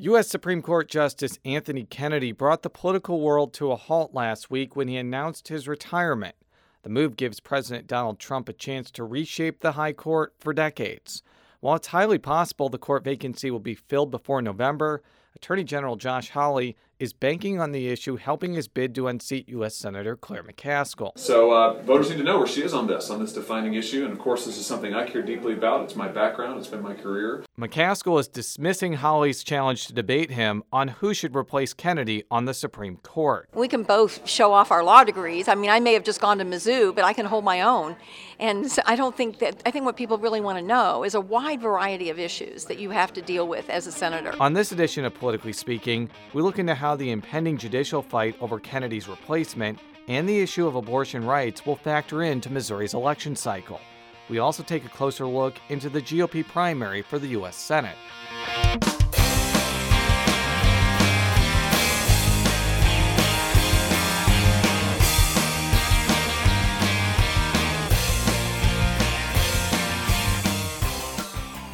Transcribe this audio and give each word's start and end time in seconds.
U.S. 0.00 0.28
Supreme 0.28 0.62
Court 0.62 0.88
Justice 0.88 1.40
Anthony 1.44 1.82
Kennedy 1.82 2.30
brought 2.30 2.62
the 2.62 2.70
political 2.70 3.20
world 3.20 3.52
to 3.54 3.72
a 3.72 3.76
halt 3.76 4.14
last 4.14 4.48
week 4.48 4.76
when 4.76 4.86
he 4.86 4.96
announced 4.96 5.48
his 5.48 5.66
retirement. 5.66 6.36
The 6.84 6.88
move 6.88 7.16
gives 7.16 7.40
President 7.40 7.88
Donald 7.88 8.20
Trump 8.20 8.48
a 8.48 8.52
chance 8.52 8.92
to 8.92 9.02
reshape 9.02 9.58
the 9.58 9.72
High 9.72 9.94
Court 9.94 10.34
for 10.38 10.52
decades. 10.52 11.24
While 11.58 11.74
it's 11.74 11.88
highly 11.88 12.18
possible 12.18 12.68
the 12.68 12.78
court 12.78 13.02
vacancy 13.02 13.50
will 13.50 13.58
be 13.58 13.74
filled 13.74 14.12
before 14.12 14.40
November, 14.40 15.02
Attorney 15.34 15.64
General 15.64 15.96
Josh 15.96 16.30
Hawley 16.30 16.76
is 16.98 17.12
banking 17.12 17.60
on 17.60 17.72
the 17.72 17.88
issue 17.88 18.16
helping 18.16 18.54
his 18.54 18.68
bid 18.68 18.94
to 18.94 19.06
unseat 19.06 19.48
U.S. 19.50 19.76
Senator 19.76 20.16
Claire 20.16 20.42
McCaskill. 20.42 21.12
So 21.16 21.52
uh, 21.52 21.82
voters 21.82 22.10
need 22.10 22.18
to 22.18 22.24
know 22.24 22.38
where 22.38 22.46
she 22.46 22.62
is 22.62 22.74
on 22.74 22.86
this, 22.86 23.10
on 23.10 23.20
this 23.20 23.32
defining 23.32 23.74
issue. 23.74 24.04
And 24.04 24.12
of 24.12 24.18
course, 24.18 24.44
this 24.44 24.58
is 24.58 24.66
something 24.66 24.94
I 24.94 25.06
care 25.08 25.22
deeply 25.22 25.52
about. 25.52 25.82
It's 25.84 25.96
my 25.96 26.08
background, 26.08 26.58
it's 26.58 26.68
been 26.68 26.82
my 26.82 26.94
career. 26.94 27.44
McCaskill 27.58 28.18
is 28.20 28.28
dismissing 28.28 28.94
Hawley's 28.94 29.44
challenge 29.44 29.86
to 29.86 29.92
debate 29.92 30.30
him 30.30 30.62
on 30.72 30.88
who 30.88 31.14
should 31.14 31.36
replace 31.36 31.72
Kennedy 31.72 32.24
on 32.30 32.44
the 32.44 32.54
Supreme 32.54 32.96
Court. 32.98 33.48
We 33.54 33.68
can 33.68 33.82
both 33.82 34.28
show 34.28 34.52
off 34.52 34.70
our 34.70 34.82
law 34.82 35.04
degrees. 35.04 35.48
I 35.48 35.54
mean, 35.54 35.70
I 35.70 35.80
may 35.80 35.92
have 35.94 36.04
just 36.04 36.20
gone 36.20 36.38
to 36.38 36.44
Mizzou, 36.44 36.94
but 36.94 37.04
I 37.04 37.12
can 37.12 37.26
hold 37.26 37.44
my 37.44 37.62
own. 37.62 37.96
And 38.38 38.66
I 38.86 38.94
don't 38.94 39.16
think 39.16 39.38
that, 39.40 39.62
I 39.66 39.70
think 39.70 39.84
what 39.84 39.96
people 39.96 40.18
really 40.18 40.40
want 40.40 40.58
to 40.58 40.64
know 40.64 41.04
is 41.04 41.14
a 41.14 41.20
wide 41.20 41.60
variety 41.60 42.10
of 42.10 42.18
issues 42.18 42.66
that 42.66 42.78
you 42.78 42.90
have 42.90 43.12
to 43.14 43.22
deal 43.22 43.48
with 43.48 43.68
as 43.68 43.86
a 43.86 43.92
senator. 43.92 44.34
On 44.40 44.52
this 44.52 44.70
edition 44.70 45.04
of 45.04 45.14
Politically 45.14 45.52
Speaking, 45.52 46.08
we 46.32 46.42
look 46.42 46.58
into 46.58 46.74
how 46.74 46.87
the 46.96 47.10
impending 47.10 47.58
judicial 47.58 48.02
fight 48.02 48.36
over 48.40 48.58
Kennedy's 48.58 49.08
replacement 49.08 49.78
and 50.06 50.28
the 50.28 50.40
issue 50.40 50.66
of 50.66 50.74
abortion 50.74 51.24
rights 51.24 51.66
will 51.66 51.76
factor 51.76 52.22
into 52.22 52.50
Missouri's 52.50 52.94
election 52.94 53.36
cycle. 53.36 53.80
We 54.28 54.38
also 54.38 54.62
take 54.62 54.84
a 54.84 54.88
closer 54.88 55.26
look 55.26 55.56
into 55.68 55.88
the 55.88 56.00
GOP 56.00 56.46
primary 56.46 57.02
for 57.02 57.18
the 57.18 57.28
U.S. 57.28 57.56
Senate. 57.56 57.96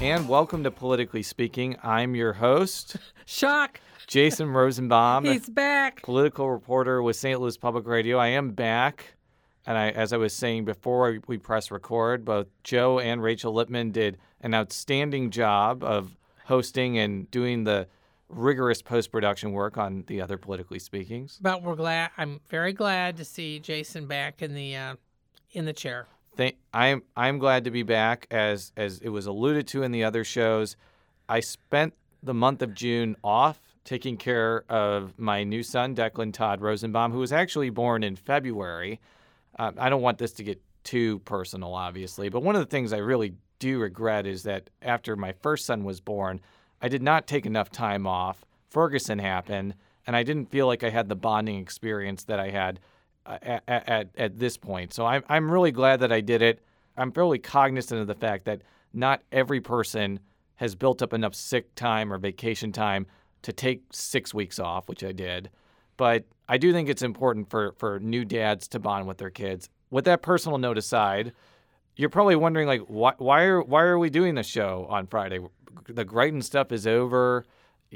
And 0.00 0.28
welcome 0.28 0.62
to 0.64 0.70
Politically 0.70 1.22
Speaking. 1.22 1.76
I'm 1.82 2.14
your 2.14 2.34
host, 2.34 2.96
Shock. 3.24 3.80
Jason 4.06 4.50
Rosenbaum. 4.50 5.24
He's 5.24 5.48
back. 5.48 6.02
Political 6.02 6.50
reporter 6.50 7.02
with 7.02 7.16
St. 7.16 7.40
Louis 7.40 7.56
Public 7.56 7.86
Radio. 7.86 8.18
I 8.18 8.28
am 8.28 8.50
back. 8.50 9.14
And 9.66 9.78
I, 9.78 9.90
as 9.90 10.12
I 10.12 10.18
was 10.18 10.34
saying 10.34 10.66
before 10.66 11.18
we 11.26 11.38
press 11.38 11.70
record, 11.70 12.24
both 12.24 12.48
Jo 12.64 12.98
and 12.98 13.22
Rachel 13.22 13.52
Lippman 13.52 13.92
did 13.92 14.18
an 14.42 14.54
outstanding 14.54 15.30
job 15.30 15.82
of 15.82 16.16
hosting 16.44 16.98
and 16.98 17.30
doing 17.30 17.64
the 17.64 17.88
rigorous 18.28 18.82
post 18.82 19.10
production 19.10 19.52
work 19.52 19.78
on 19.78 20.04
the 20.06 20.20
other 20.20 20.36
politically 20.36 20.78
speakings. 20.78 21.38
But 21.40 21.62
we're 21.62 21.76
glad. 21.76 22.10
I'm 22.18 22.40
very 22.48 22.72
glad 22.72 23.16
to 23.16 23.24
see 23.24 23.58
Jason 23.58 24.06
back 24.06 24.42
in 24.42 24.54
the 24.54 24.76
uh, 24.76 24.94
in 25.52 25.64
the 25.64 25.72
chair. 25.72 26.06
Thank, 26.36 26.56
I'm 26.72 27.02
I'm 27.16 27.38
glad 27.38 27.64
to 27.64 27.70
be 27.70 27.82
back. 27.82 28.26
As 28.30 28.72
as 28.76 28.98
it 28.98 29.08
was 29.08 29.26
alluded 29.26 29.66
to 29.68 29.82
in 29.82 29.92
the 29.92 30.04
other 30.04 30.24
shows, 30.24 30.76
I 31.28 31.40
spent 31.40 31.94
the 32.22 32.34
month 32.34 32.60
of 32.62 32.74
June 32.74 33.16
off 33.22 33.60
taking 33.84 34.16
care 34.16 34.64
of 34.68 35.18
my 35.18 35.44
new 35.44 35.62
son, 35.62 35.94
Declan 35.94 36.32
Todd 36.32 36.60
Rosenbaum, 36.60 37.12
who 37.12 37.18
was 37.18 37.32
actually 37.32 37.70
born 37.70 38.02
in 38.02 38.16
February. 38.16 39.00
Uh, 39.58 39.72
I 39.78 39.88
don't 39.88 40.02
want 40.02 40.18
this 40.18 40.32
to 40.34 40.44
get 40.44 40.60
too 40.84 41.18
personal, 41.20 41.74
obviously, 41.74 42.28
but 42.28 42.42
one 42.42 42.56
of 42.56 42.60
the 42.60 42.70
things 42.70 42.92
I 42.92 42.98
really 42.98 43.34
do 43.58 43.78
regret 43.78 44.26
is 44.26 44.42
that 44.44 44.70
after 44.82 45.16
my 45.16 45.32
first 45.32 45.66
son 45.66 45.84
was 45.84 46.00
born, 46.00 46.40
I 46.80 46.88
did 46.88 47.02
not 47.02 47.26
take 47.26 47.46
enough 47.46 47.70
time 47.70 48.06
off. 48.06 48.44
Ferguson 48.68 49.18
happened, 49.18 49.74
and 50.06 50.16
I 50.16 50.22
didn't 50.22 50.50
feel 50.50 50.66
like 50.66 50.82
I 50.82 50.90
had 50.90 51.08
the 51.08 51.14
bonding 51.16 51.58
experience 51.58 52.24
that 52.24 52.40
I 52.40 52.50
had 52.50 52.80
uh, 53.26 53.38
at, 53.42 53.62
at, 53.68 54.08
at 54.16 54.38
this 54.38 54.56
point. 54.56 54.92
So 54.92 55.06
I'm, 55.06 55.22
I'm 55.28 55.50
really 55.50 55.72
glad 55.72 56.00
that 56.00 56.12
I 56.12 56.20
did 56.20 56.42
it. 56.42 56.62
I'm 56.96 57.12
fairly 57.12 57.38
cognizant 57.38 58.00
of 58.00 58.06
the 58.06 58.14
fact 58.14 58.44
that 58.46 58.62
not 58.92 59.22
every 59.32 59.60
person 59.60 60.20
has 60.56 60.74
built 60.74 61.02
up 61.02 61.12
enough 61.12 61.34
sick 61.34 61.74
time 61.74 62.12
or 62.12 62.18
vacation 62.18 62.72
time 62.72 63.06
to 63.44 63.52
take 63.52 63.82
six 63.92 64.34
weeks 64.34 64.58
off, 64.58 64.88
which 64.88 65.04
I 65.04 65.12
did. 65.12 65.50
But 65.96 66.24
I 66.48 66.58
do 66.58 66.72
think 66.72 66.88
it's 66.88 67.02
important 67.02 67.48
for, 67.48 67.74
for 67.78 68.00
new 68.00 68.24
dads 68.24 68.66
to 68.68 68.78
bond 68.80 69.06
with 69.06 69.18
their 69.18 69.30
kids. 69.30 69.68
With 69.90 70.06
that 70.06 70.22
personal 70.22 70.58
note 70.58 70.78
aside, 70.78 71.32
you're 71.96 72.10
probably 72.10 72.36
wondering 72.36 72.66
like 72.66 72.80
why 72.88 73.12
why 73.18 73.42
are 73.44 73.62
why 73.62 73.82
are 73.82 73.98
we 73.98 74.10
doing 74.10 74.34
this 74.34 74.48
show 74.48 74.86
on 74.90 75.06
Friday? 75.06 75.38
The 75.86 76.04
Greitens 76.04 76.44
stuff 76.44 76.72
is 76.72 76.86
over. 76.86 77.44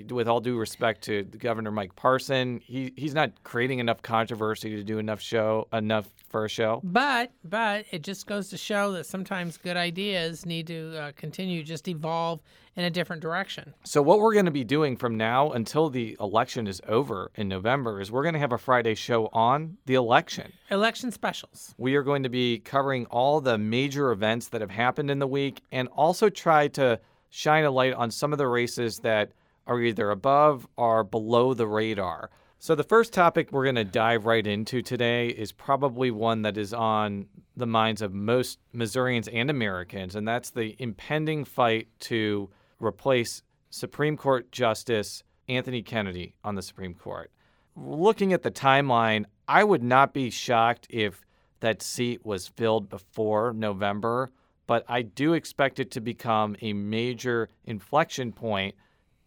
With 0.09 0.29
all 0.29 0.41
due 0.41 0.59
respect 0.59 1.03
to 1.05 1.25
Governor 1.25 1.71
Mike 1.71 1.97
Parson, 1.97 2.61
he 2.65 2.93
he's 2.97 3.15
not 3.15 3.43
creating 3.45 3.79
enough 3.79 4.03
controversy 4.03 4.71
to 4.77 4.85
do 4.85 4.99
enough 4.99 5.21
show 5.21 5.69
enough 5.73 6.09
for 6.29 6.45
a 6.45 6.49
show. 6.49 6.81
But 6.85 7.33
but 7.45 7.87
it 7.91 8.03
just 8.03 8.27
goes 8.27 8.49
to 8.51 8.57
show 8.57 8.93
that 8.93 9.07
sometimes 9.07 9.57
good 9.57 9.77
ideas 9.77 10.47
need 10.47 10.67
to 10.69 10.97
uh, 10.99 11.13
continue, 11.17 11.63
just 11.63 11.89
evolve 11.89 12.41
in 12.77 12.85
a 12.85 12.91
different 12.91 13.21
direction. 13.21 13.75
So 13.85 14.01
what 14.01 14.21
we're 14.21 14.35
going 14.35 14.45
to 14.45 14.53
be 14.53 14.63
doing 14.63 14.97
from 14.97 15.17
now 15.17 15.51
until 15.51 15.91
the 15.91 16.17
election 16.21 16.69
is 16.69 16.81
over 16.87 17.31
in 17.35 17.49
November 17.49 18.01
is 18.01 18.13
we're 18.13 18.23
going 18.23 18.35
to 18.35 18.39
have 18.39 18.53
a 18.53 18.59
Friday 18.59 18.95
show 18.95 19.29
on 19.33 19.79
the 19.87 19.95
election. 19.95 20.53
Election 20.71 21.11
specials. 21.11 21.75
We 21.77 21.97
are 21.97 22.05
going 22.05 22.23
to 22.23 22.29
be 22.29 22.61
covering 22.61 23.07
all 23.07 23.41
the 23.41 23.59
major 23.59 24.13
events 24.13 24.49
that 24.49 24.61
have 24.61 24.71
happened 24.71 25.11
in 25.11 25.19
the 25.19 25.27
week 25.27 25.61
and 25.73 25.89
also 25.89 26.29
try 26.29 26.69
to 26.69 27.01
shine 27.31 27.65
a 27.65 27.71
light 27.71 27.95
on 27.95 28.11
some 28.11 28.33
of 28.33 28.39
the 28.39 28.47
races 28.47 28.99
that 29.01 29.33
are 29.69 29.81
either 29.81 30.11
above 30.11 30.67
or 30.77 31.05
below 31.05 31.55
the 31.55 31.67
radar. 31.67 32.31
So, 32.59 32.75
the 32.75 32.83
first 32.83 33.13
topic 33.13 33.53
we're 33.53 33.65
going 33.65 33.77
to 33.77 33.85
dive 33.85 34.27
right 34.27 34.45
into 34.45 34.83
today 34.83 35.29
is 35.29 35.53
probably 35.53 36.11
one 36.11 36.43
that 36.43 36.59
is 36.59 36.75
on 36.75 37.27
the 37.57 37.67
minds 37.67 38.03
of 38.03 38.13
most 38.13 38.59
Missourians 38.73 39.29
and 39.29 39.49
Americans, 39.49 40.17
and 40.17 40.27
that's 40.27 40.51
the 40.51 40.75
impending 40.81 41.45
fight 41.45 41.87
to 42.01 42.51
replace 42.81 43.43
Supreme 43.71 44.17
Court 44.17 44.51
Justice 44.51 45.23
Anthony 45.49 45.83
Kennedy 45.83 46.35
on 46.43 46.57
the 46.57 46.63
Supreme 46.63 46.95
Court. 46.95 47.31
Looking 47.77 48.33
at 48.33 48.43
the 48.43 48.51
timeline, 48.51 49.27
I 49.47 49.63
would 49.63 49.85
not 49.85 50.13
be 50.13 50.31
shocked 50.31 50.89
if 50.91 51.25
that 51.61 51.81
seat 51.81 52.27
was 52.27 52.49
filled 52.49 52.89
before 52.89 53.53
November, 53.53 54.33
but 54.67 54.85
I 54.89 55.03
do 55.03 55.33
expect 55.35 55.79
it 55.79 55.93
to 55.93 56.01
become 56.01 56.57
a 56.61 56.73
major 56.73 57.49
inflection 57.65 58.33
point 58.33 58.75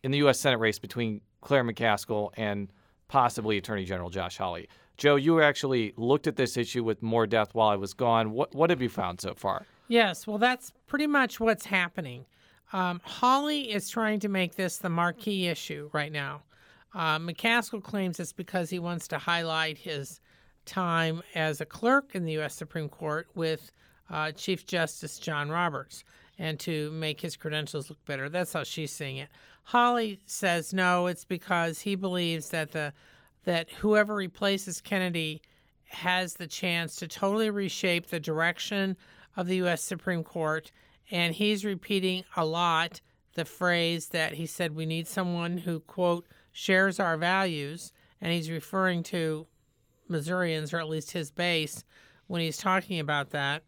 in 0.04 0.12
the 0.12 0.20
U.S. 0.20 0.40
Senate 0.40 0.58
race 0.58 0.80
between 0.80 1.22
Claire 1.42 1.64
McCaskill 1.64 2.32
and 2.38 2.72
possibly 3.08 3.58
Attorney 3.58 3.86
General 3.86 4.10
Josh 4.10 4.38
Hawley. 4.38 4.68
Jo, 4.98 5.16
you 5.16 5.42
actually 5.42 5.94
looked 5.98 6.28
at 6.28 6.36
this 6.36 6.58
issue 6.58 6.84
with 6.84 7.02
more 7.02 7.26
depth 7.26 7.56
while 7.56 7.70
I 7.70 7.76
was 7.76 7.94
gone. 7.94 8.32
What 8.32 8.54
what 8.54 8.70
have 8.70 8.82
you 8.82 8.90
found 8.90 9.22
so 9.22 9.34
far? 9.34 9.66
Yes, 9.88 10.28
well, 10.28 10.38
that's 10.38 10.72
pretty 10.88 11.08
much 11.08 11.40
what's 11.40 11.66
happening. 11.66 12.26
Um, 12.72 13.02
Hawley 13.04 13.72
is 13.72 13.90
trying 13.90 14.20
to 14.22 14.30
make 14.30 14.56
this 14.56 14.78
the 14.78 14.90
marquee 14.90 15.48
issue 15.48 15.90
right 15.92 16.12
now. 16.12 16.44
Uh, 16.94 17.20
McCaskill 17.20 17.84
claims 17.84 18.20
it's 18.20 18.32
because 18.32 18.70
he 18.70 18.80
wants 18.80 19.08
to 19.10 19.18
highlight 19.18 19.78
his 19.78 20.22
time 20.66 21.22
as 21.36 21.62
a 21.62 21.66
clerk 21.66 22.16
in 22.16 22.24
the 22.26 22.34
U.S. 22.34 22.56
Supreme 22.56 22.88
Court 22.88 23.28
with 23.36 23.72
uh, 24.10 24.32
Chief 24.32 24.66
Justice 24.66 25.20
John 25.20 25.50
Roberts 25.50 26.04
and 26.42 26.60
to 26.60 26.90
make 26.90 27.22
his 27.22 27.38
credentials 27.38 27.88
look 27.92 28.04
better. 28.06 28.28
That's 28.28 28.54
how 28.54 28.64
she's 28.64 28.92
seeing 28.92 29.18
it. 29.18 29.30
Hawley 29.66 30.20
says 30.26 30.74
no, 30.74 31.06
it's 31.06 31.24
because 31.24 31.82
he 31.82 31.94
believes 31.94 32.50
that 32.50 32.72
the 32.72 32.94
that 33.44 33.70
whoever 33.70 34.16
replaces 34.16 34.82
Kennedy 34.82 35.44
has 35.86 36.34
the 36.34 36.48
chance 36.48 36.96
to 36.96 37.08
totally 37.08 37.52
reshape 37.52 38.08
the 38.08 38.20
direction 38.20 38.98
of 39.38 39.48
the 39.48 39.58
U.S. 39.58 39.84
Supreme 39.84 40.24
Court, 40.24 40.72
and 41.12 41.36
he's 41.36 41.64
repeating 41.64 42.24
a 42.36 42.46
lot 42.46 43.02
the 43.36 43.46
phrase 43.46 44.08
that 44.10 44.34
he 44.34 44.48
said 44.48 44.76
we 44.76 44.86
need 44.88 45.08
someone 45.08 45.60
who 45.60 45.80
quote 45.82 46.26
shares 46.52 47.00
our 47.00 47.18
values, 47.18 47.94
and 48.20 48.34
he's 48.34 48.50
referring 48.50 49.04
to 49.04 49.46
Missourians 50.10 50.74
or 50.74 50.80
at 50.80 50.90
least 50.90 51.12
his 51.12 51.30
base 51.30 51.84
when 52.26 52.42
he's 52.42 52.58
talking 52.58 53.00
about 53.00 53.30
that. 53.30 53.64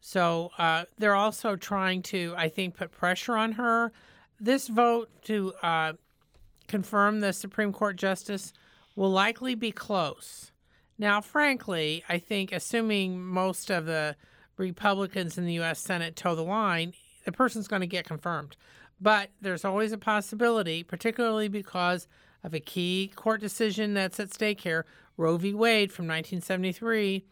So 0.00 0.50
uh, 0.58 0.84
they're 0.96 1.14
also 1.14 1.56
trying 1.56 2.02
to, 2.02 2.34
I 2.36 2.48
think, 2.48 2.76
put 2.76 2.90
pressure 2.90 3.36
on 3.36 3.52
her 3.52 3.92
this 4.40 4.68
vote 4.68 5.10
to 5.24 5.52
uh, 5.62 5.92
confirm 6.66 7.20
the 7.20 7.32
Supreme 7.32 7.72
Court 7.72 7.96
justice 7.96 8.52
will 8.94 9.10
likely 9.10 9.54
be 9.54 9.72
close. 9.72 10.52
Now, 10.98 11.20
frankly, 11.20 12.04
I 12.08 12.18
think 12.18 12.52
assuming 12.52 13.20
most 13.24 13.70
of 13.70 13.86
the 13.86 14.16
Republicans 14.56 15.38
in 15.38 15.46
the 15.46 15.54
U.S. 15.54 15.80
Senate 15.80 16.16
toe 16.16 16.34
the 16.34 16.42
line, 16.42 16.92
the 17.24 17.32
person's 17.32 17.68
going 17.68 17.80
to 17.80 17.86
get 17.86 18.04
confirmed. 18.04 18.56
But 19.00 19.30
there's 19.40 19.64
always 19.64 19.92
a 19.92 19.98
possibility, 19.98 20.82
particularly 20.82 21.48
because 21.48 22.08
of 22.42 22.54
a 22.54 22.60
key 22.60 23.12
court 23.14 23.40
decision 23.40 23.94
that's 23.94 24.18
at 24.18 24.34
stake 24.34 24.60
here 24.62 24.84
Roe 25.16 25.36
v. 25.36 25.52
Wade 25.54 25.92
from 25.92 26.06
1973. 26.06 27.24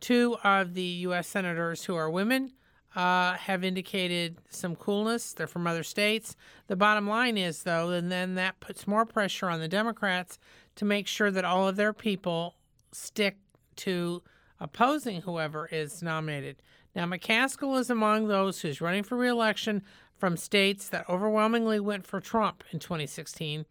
Two 0.00 0.36
of 0.44 0.74
the 0.74 0.82
U.S. 0.82 1.26
senators 1.28 1.84
who 1.84 1.94
are 1.94 2.10
women 2.10 2.52
uh, 2.94 3.34
have 3.34 3.64
indicated 3.64 4.38
some 4.48 4.74
coolness. 4.74 5.32
They're 5.32 5.46
from 5.46 5.66
other 5.66 5.82
states. 5.82 6.36
The 6.66 6.76
bottom 6.76 7.08
line 7.08 7.36
is, 7.36 7.62
though, 7.62 7.90
and 7.90 8.10
then 8.10 8.34
that 8.36 8.60
puts 8.60 8.86
more 8.86 9.04
pressure 9.04 9.48
on 9.48 9.60
the 9.60 9.68
Democrats 9.68 10.38
to 10.76 10.84
make 10.84 11.06
sure 11.06 11.30
that 11.30 11.44
all 11.44 11.68
of 11.68 11.76
their 11.76 11.92
people 11.92 12.56
stick 12.92 13.36
to 13.76 14.22
opposing 14.60 15.22
whoever 15.22 15.68
is 15.70 16.02
nominated. 16.02 16.56
Now, 16.94 17.06
McCaskill 17.06 17.78
is 17.78 17.90
among 17.90 18.28
those 18.28 18.60
who's 18.60 18.80
running 18.80 19.02
for 19.02 19.16
reelection 19.16 19.82
from 20.16 20.36
states 20.36 20.88
that 20.88 21.08
overwhelmingly 21.08 21.78
went 21.78 22.06
for 22.06 22.20
Trump 22.20 22.64
in 22.72 22.78
2016. 22.78 23.66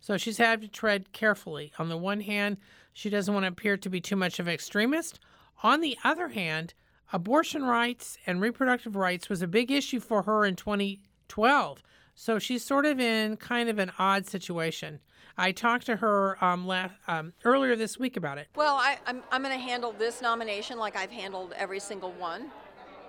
So 0.00 0.16
she's 0.16 0.38
had 0.38 0.60
to 0.60 0.68
tread 0.68 1.12
carefully. 1.12 1.72
On 1.78 1.88
the 1.88 1.96
one 1.96 2.20
hand, 2.20 2.58
she 2.92 3.10
doesn't 3.10 3.32
want 3.32 3.44
to 3.44 3.48
appear 3.48 3.76
to 3.76 3.88
be 3.88 4.00
too 4.00 4.16
much 4.16 4.38
of 4.38 4.46
an 4.46 4.54
extremist. 4.54 5.18
On 5.62 5.80
the 5.80 5.98
other 6.04 6.28
hand, 6.28 6.74
abortion 7.12 7.64
rights 7.64 8.18
and 8.26 8.40
reproductive 8.40 8.94
rights 8.94 9.28
was 9.28 9.42
a 9.42 9.48
big 9.48 9.70
issue 9.70 10.00
for 10.00 10.22
her 10.22 10.44
in 10.44 10.54
2012. 10.54 11.82
So 12.14 12.38
she's 12.38 12.64
sort 12.64 12.86
of 12.86 13.00
in 13.00 13.36
kind 13.36 13.68
of 13.68 13.78
an 13.78 13.92
odd 13.98 14.26
situation. 14.26 15.00
I 15.36 15.52
talked 15.52 15.86
to 15.86 15.96
her 15.96 16.42
um, 16.44 16.66
last, 16.66 16.94
um, 17.06 17.32
earlier 17.44 17.76
this 17.76 17.98
week 17.98 18.16
about 18.16 18.38
it. 18.38 18.48
Well, 18.56 18.74
I, 18.74 18.98
I'm, 19.06 19.22
I'm 19.30 19.42
going 19.42 19.54
to 19.54 19.60
handle 19.60 19.92
this 19.92 20.20
nomination 20.20 20.78
like 20.78 20.96
I've 20.96 21.12
handled 21.12 21.54
every 21.56 21.78
single 21.78 22.12
one 22.12 22.50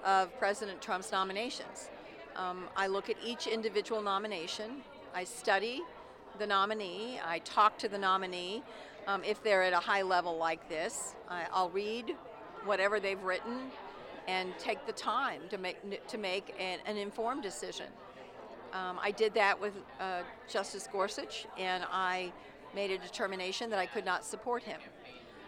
of 0.06 0.38
President 0.38 0.81
Trump's 0.81 1.12
nominations. 1.12 1.90
Um, 2.36 2.66
I 2.78 2.88
look 2.88 3.10
at 3.10 3.18
each 3.25 3.48
individual 3.48 4.02
nomination, 4.02 4.84
I 5.13 5.24
study 5.24 5.81
the 6.38 6.48
nominee, 6.48 7.19
I 7.25 7.40
talk 7.40 7.78
to 7.80 7.90
the 7.90 7.98
nominee. 7.98 8.63
Um, 9.07 9.24
if 9.24 9.44
they're 9.44 9.63
at 9.63 9.74
a 9.74 9.80
high 9.80 10.04
level 10.04 10.38
like 10.38 10.69
this, 10.69 11.16
I, 11.28 11.48
I'll 11.52 11.72
read 11.72 12.16
whatever 12.66 13.00
they've 13.00 13.22
written 13.24 13.72
and 14.28 14.58
take 14.60 14.86
the 14.86 14.94
time 14.94 15.42
to 15.50 15.58
make 15.58 16.08
to 16.08 16.18
make 16.18 16.56
an, 16.60 16.80
an 16.86 16.98
informed 16.98 17.44
decision. 17.44 17.88
Um, 18.74 19.00
I 19.02 19.12
did 19.12 19.34
that 19.34 19.60
with 19.60 19.74
uh, 20.00 20.22
Justice 20.48 20.88
Gorsuch, 20.92 21.48
and 21.58 21.84
I 21.92 22.32
made 22.76 22.92
a 22.92 22.98
determination 23.00 23.70
that 23.72 23.80
I 23.80 23.88
could 23.88 24.06
not 24.06 24.24
support 24.24 24.62
him. 24.62 24.80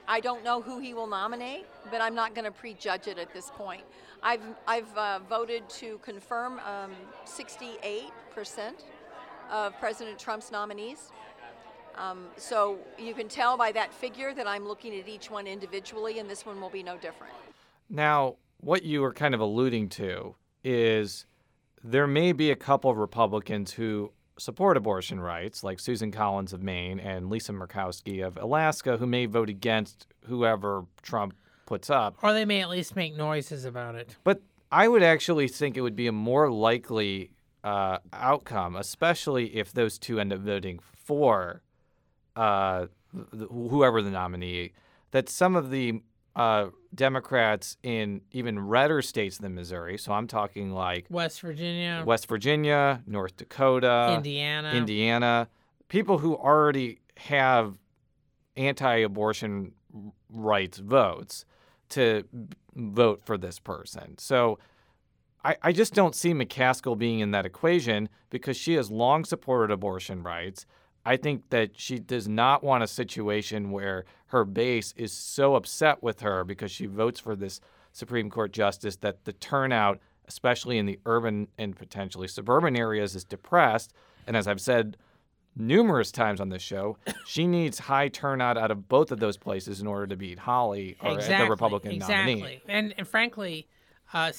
I 0.08 0.20
don't 0.20 0.44
know 0.44 0.62
who 0.62 0.80
he 0.80 0.94
will 0.94 1.08
nominate, 1.08 1.66
but 1.92 2.02
I'm 2.02 2.16
not 2.16 2.34
going 2.34 2.46
to 2.46 2.52
prejudge 2.52 3.08
it 3.08 3.20
at 3.20 3.34
this 3.34 3.52
point. 3.52 3.84
I've, 4.24 4.42
I've 4.68 4.98
uh, 4.98 5.20
voted 5.30 5.70
to 5.70 6.00
confirm 6.00 6.60
um, 6.60 6.92
68% 7.26 8.10
of 9.52 9.80
President 9.80 10.20
Trump's 10.20 10.52
nominees. 10.52 11.12
Um, 11.98 12.26
so 12.38 12.80
you 12.98 13.14
can 13.14 13.28
tell 13.28 13.58
by 13.58 13.72
that 13.74 13.94
figure 13.94 14.34
that 14.34 14.48
I'm 14.48 14.68
looking 14.68 14.98
at 15.00 15.08
each 15.08 15.30
one 15.30 15.48
individually, 15.48 16.20
and 16.20 16.30
this 16.30 16.46
one 16.46 16.60
will 16.60 16.70
be 16.70 16.84
no 16.84 16.98
different. 16.98 17.34
Now, 17.90 18.36
what 18.60 18.84
you 18.84 19.02
were 19.02 19.14
kind 19.14 19.34
of 19.34 19.40
alluding 19.40 19.90
to 19.90 20.36
is 20.64 21.26
there 21.84 22.08
may 22.08 22.32
be 22.32 22.52
a 22.52 22.56
couple 22.56 22.90
of 22.90 22.98
Republicans 22.98 23.74
who 23.74 24.12
support 24.38 24.78
abortion 24.78 25.20
rights, 25.20 25.64
like 25.64 25.80
Susan 25.80 26.12
Collins 26.12 26.54
of 26.54 26.62
Maine 26.62 27.00
and 27.00 27.30
Lisa 27.30 27.52
Murkowski 27.52 28.26
of 28.26 28.38
Alaska, 28.38 28.98
who 28.98 29.06
may 29.06 29.26
vote 29.26 29.50
against 29.50 30.08
whoever 30.28 30.86
Trump 31.02 31.36
puts 31.66 31.90
up. 31.90 32.18
Or 32.24 32.34
they 32.34 32.46
may 32.46 32.62
at 32.62 32.70
least 32.70 32.96
make 32.96 33.16
noises 33.16 33.66
about 33.66 33.96
it. 33.96 34.16
But 34.24 34.42
I 34.72 34.88
would 34.88 35.04
actually 35.04 35.48
think 35.48 35.78
it 35.78 35.82
would 35.82 35.96
be 35.96 36.08
a 36.08 36.12
more 36.12 36.50
likely 36.50 37.32
uh, 37.64 38.00
outcome, 38.14 38.76
especially 38.76 39.56
if 39.56 39.72
those 39.72 40.00
two 40.00 40.20
end 40.20 40.34
up 40.34 40.40
voting 40.40 40.80
for 40.94 41.62
uh, 42.36 42.88
th- 43.38 43.50
whoever 43.50 44.02
the 44.02 44.10
nominee, 44.12 44.74
that 45.12 45.30
some 45.30 45.56
of 45.56 45.70
the 45.72 46.02
uh, 46.36 46.68
Democrats 46.96 47.76
in 47.84 48.22
even 48.32 48.58
redder 48.60 49.02
states 49.02 49.38
than 49.38 49.54
Missouri, 49.56 49.98
so 49.98 50.14
I'm 50.14 50.28
talking 50.28 50.72
like 50.72 51.06
West 51.10 51.42
Virginia, 51.42 52.04
West 52.06 52.28
Virginia, 52.28 53.02
North 53.06 53.36
Dakota, 53.36 54.14
Indiana, 54.16 54.72
Indiana, 54.74 55.50
people 55.90 56.20
who 56.20 56.36
already 56.36 57.00
have 57.18 57.78
anti-abortion 58.56 59.74
rights 60.30 60.78
votes 60.78 61.46
to 61.90 62.24
vote 62.76 63.22
for 63.26 63.38
this 63.38 63.60
person. 63.60 64.18
So 64.18 64.60
I, 65.44 65.58
I 65.62 65.72
just 65.72 65.94
don't 65.94 66.16
see 66.16 66.34
McCaskill 66.34 66.98
being 66.98 67.20
in 67.20 67.32
that 67.32 67.46
equation 67.46 68.08
because 68.30 68.56
she 68.56 68.76
has 68.76 68.90
long 68.90 69.26
supported 69.26 69.72
abortion 69.74 70.24
rights. 70.24 70.66
I 71.06 71.18
think 71.18 71.50
that 71.50 71.72
she 71.80 72.00
does 72.00 72.28
not 72.28 72.64
want 72.64 72.84
a 72.84 72.88
situation 72.88 73.72
where 73.72 74.06
her 74.28 74.46
base 74.46 74.94
is 74.96 75.12
so 75.12 75.56
upset 75.56 76.04
with 76.04 76.22
her 76.22 76.44
because 76.44 76.72
she 76.72 76.86
votes 76.86 77.20
for 77.20 77.36
this 77.36 77.60
Supreme 77.92 78.30
Court 78.30 78.54
justice 78.54 78.96
that 78.98 79.26
the 79.26 79.34
turnout, 79.34 80.00
especially 80.28 80.78
in 80.78 80.86
the 80.86 81.00
urban 81.06 81.48
and 81.58 81.76
potentially 81.76 82.28
suburban 82.28 82.76
areas, 82.76 83.16
is 83.16 83.24
depressed. 83.24 83.94
And 84.28 84.38
as 84.38 84.48
I've 84.48 84.62
said 84.62 84.98
numerous 85.56 86.12
times 86.12 86.40
on 86.40 86.50
this 86.50 86.62
show, 86.62 86.98
she 87.26 87.48
needs 87.48 87.80
high 87.80 88.08
turnout 88.08 88.58
out 88.58 88.72
of 88.72 88.88
both 88.88 89.12
of 89.12 89.20
those 89.20 89.38
places 89.38 89.82
in 89.82 89.88
order 89.88 90.08
to 90.08 90.16
beat 90.16 90.40
Hawley 90.40 90.98
or 91.02 91.16
exactly, 91.16 91.46
the 91.46 91.50
Republican 91.50 91.92
exactly. 91.94 92.36
nominee. 92.36 92.62
And, 92.68 92.94
and 92.98 93.08
frankly, 93.08 93.68
uh, 94.14 94.32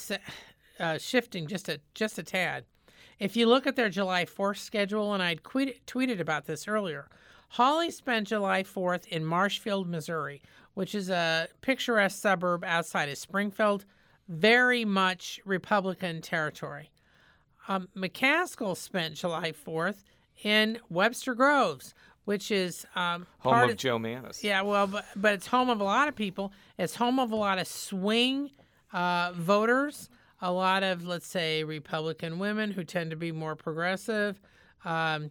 uh, 0.79 0.99
shifting 0.99 1.47
just 1.47 1.69
a 1.69 1.81
just 1.95 2.19
a 2.19 2.23
tad, 2.23 2.65
if 3.23 3.37
you 3.37 3.47
look 3.47 3.69
at 3.69 3.77
their 3.77 3.89
July 3.89 4.25
4th 4.25 4.59
schedule, 4.59 5.15
and 5.15 5.23
I'd 5.23 5.45
tweet, 5.45 5.87
tweeted 5.87 6.19
about 6.19 6.47
this 6.47 6.67
earlier, 6.67 7.07
Hawley 7.51 7.93
spent 7.93 8.27
July 8.27 8.65
4th 8.65 9.07
in 9.07 9.25
Marshfield, 9.25 9.89
Missouri, 9.89 10.43
which 10.75 10.93
is 10.93 11.09
a 11.09 11.47
picturesque 11.61 12.21
suburb 12.21 12.65
outside 12.65 13.09
of 13.09 13.17
Springfield, 13.17 13.85
very 14.27 14.85
much 14.85 15.39
Republican 15.45 16.21
territory. 16.21 16.91
Um, 17.69 17.89
McCaskill 17.97 18.77
spent 18.77 19.15
July 19.15 19.53
4th 19.53 20.03
in 20.43 20.81
Webster 20.91 21.37
Groves, 21.37 21.95
which 22.25 22.51
is 22.51 22.85
um, 22.97 23.29
home 23.39 23.53
part 23.53 23.71
of 23.71 23.77
Jo 23.77 24.01
Mannies. 24.01 24.43
Yeah, 24.43 24.63
well, 24.63 24.89
but, 24.89 25.05
but 25.15 25.35
it's 25.35 25.47
home 25.47 25.71
of 25.71 25.81
a 25.81 25.85
lot 25.85 26.09
of 26.09 26.17
people. 26.17 26.53
It's 26.77 26.97
home 26.97 27.21
of 27.21 27.31
a 27.31 27.37
lot 27.37 27.61
of 27.61 27.69
swing 27.69 28.51
uh, 28.93 29.33
voters 29.37 30.09
a 30.43 30.51
lot 30.53 30.83
of, 30.83 31.07
let's 31.07 31.27
say, 31.27 31.63
Republican 31.63 32.39
women 32.39 32.73
who 32.73 32.83
tend 32.83 33.11
to 33.11 33.17
be 33.17 33.31
more 33.31 33.55
progressive, 33.55 34.41
um, 34.85 35.31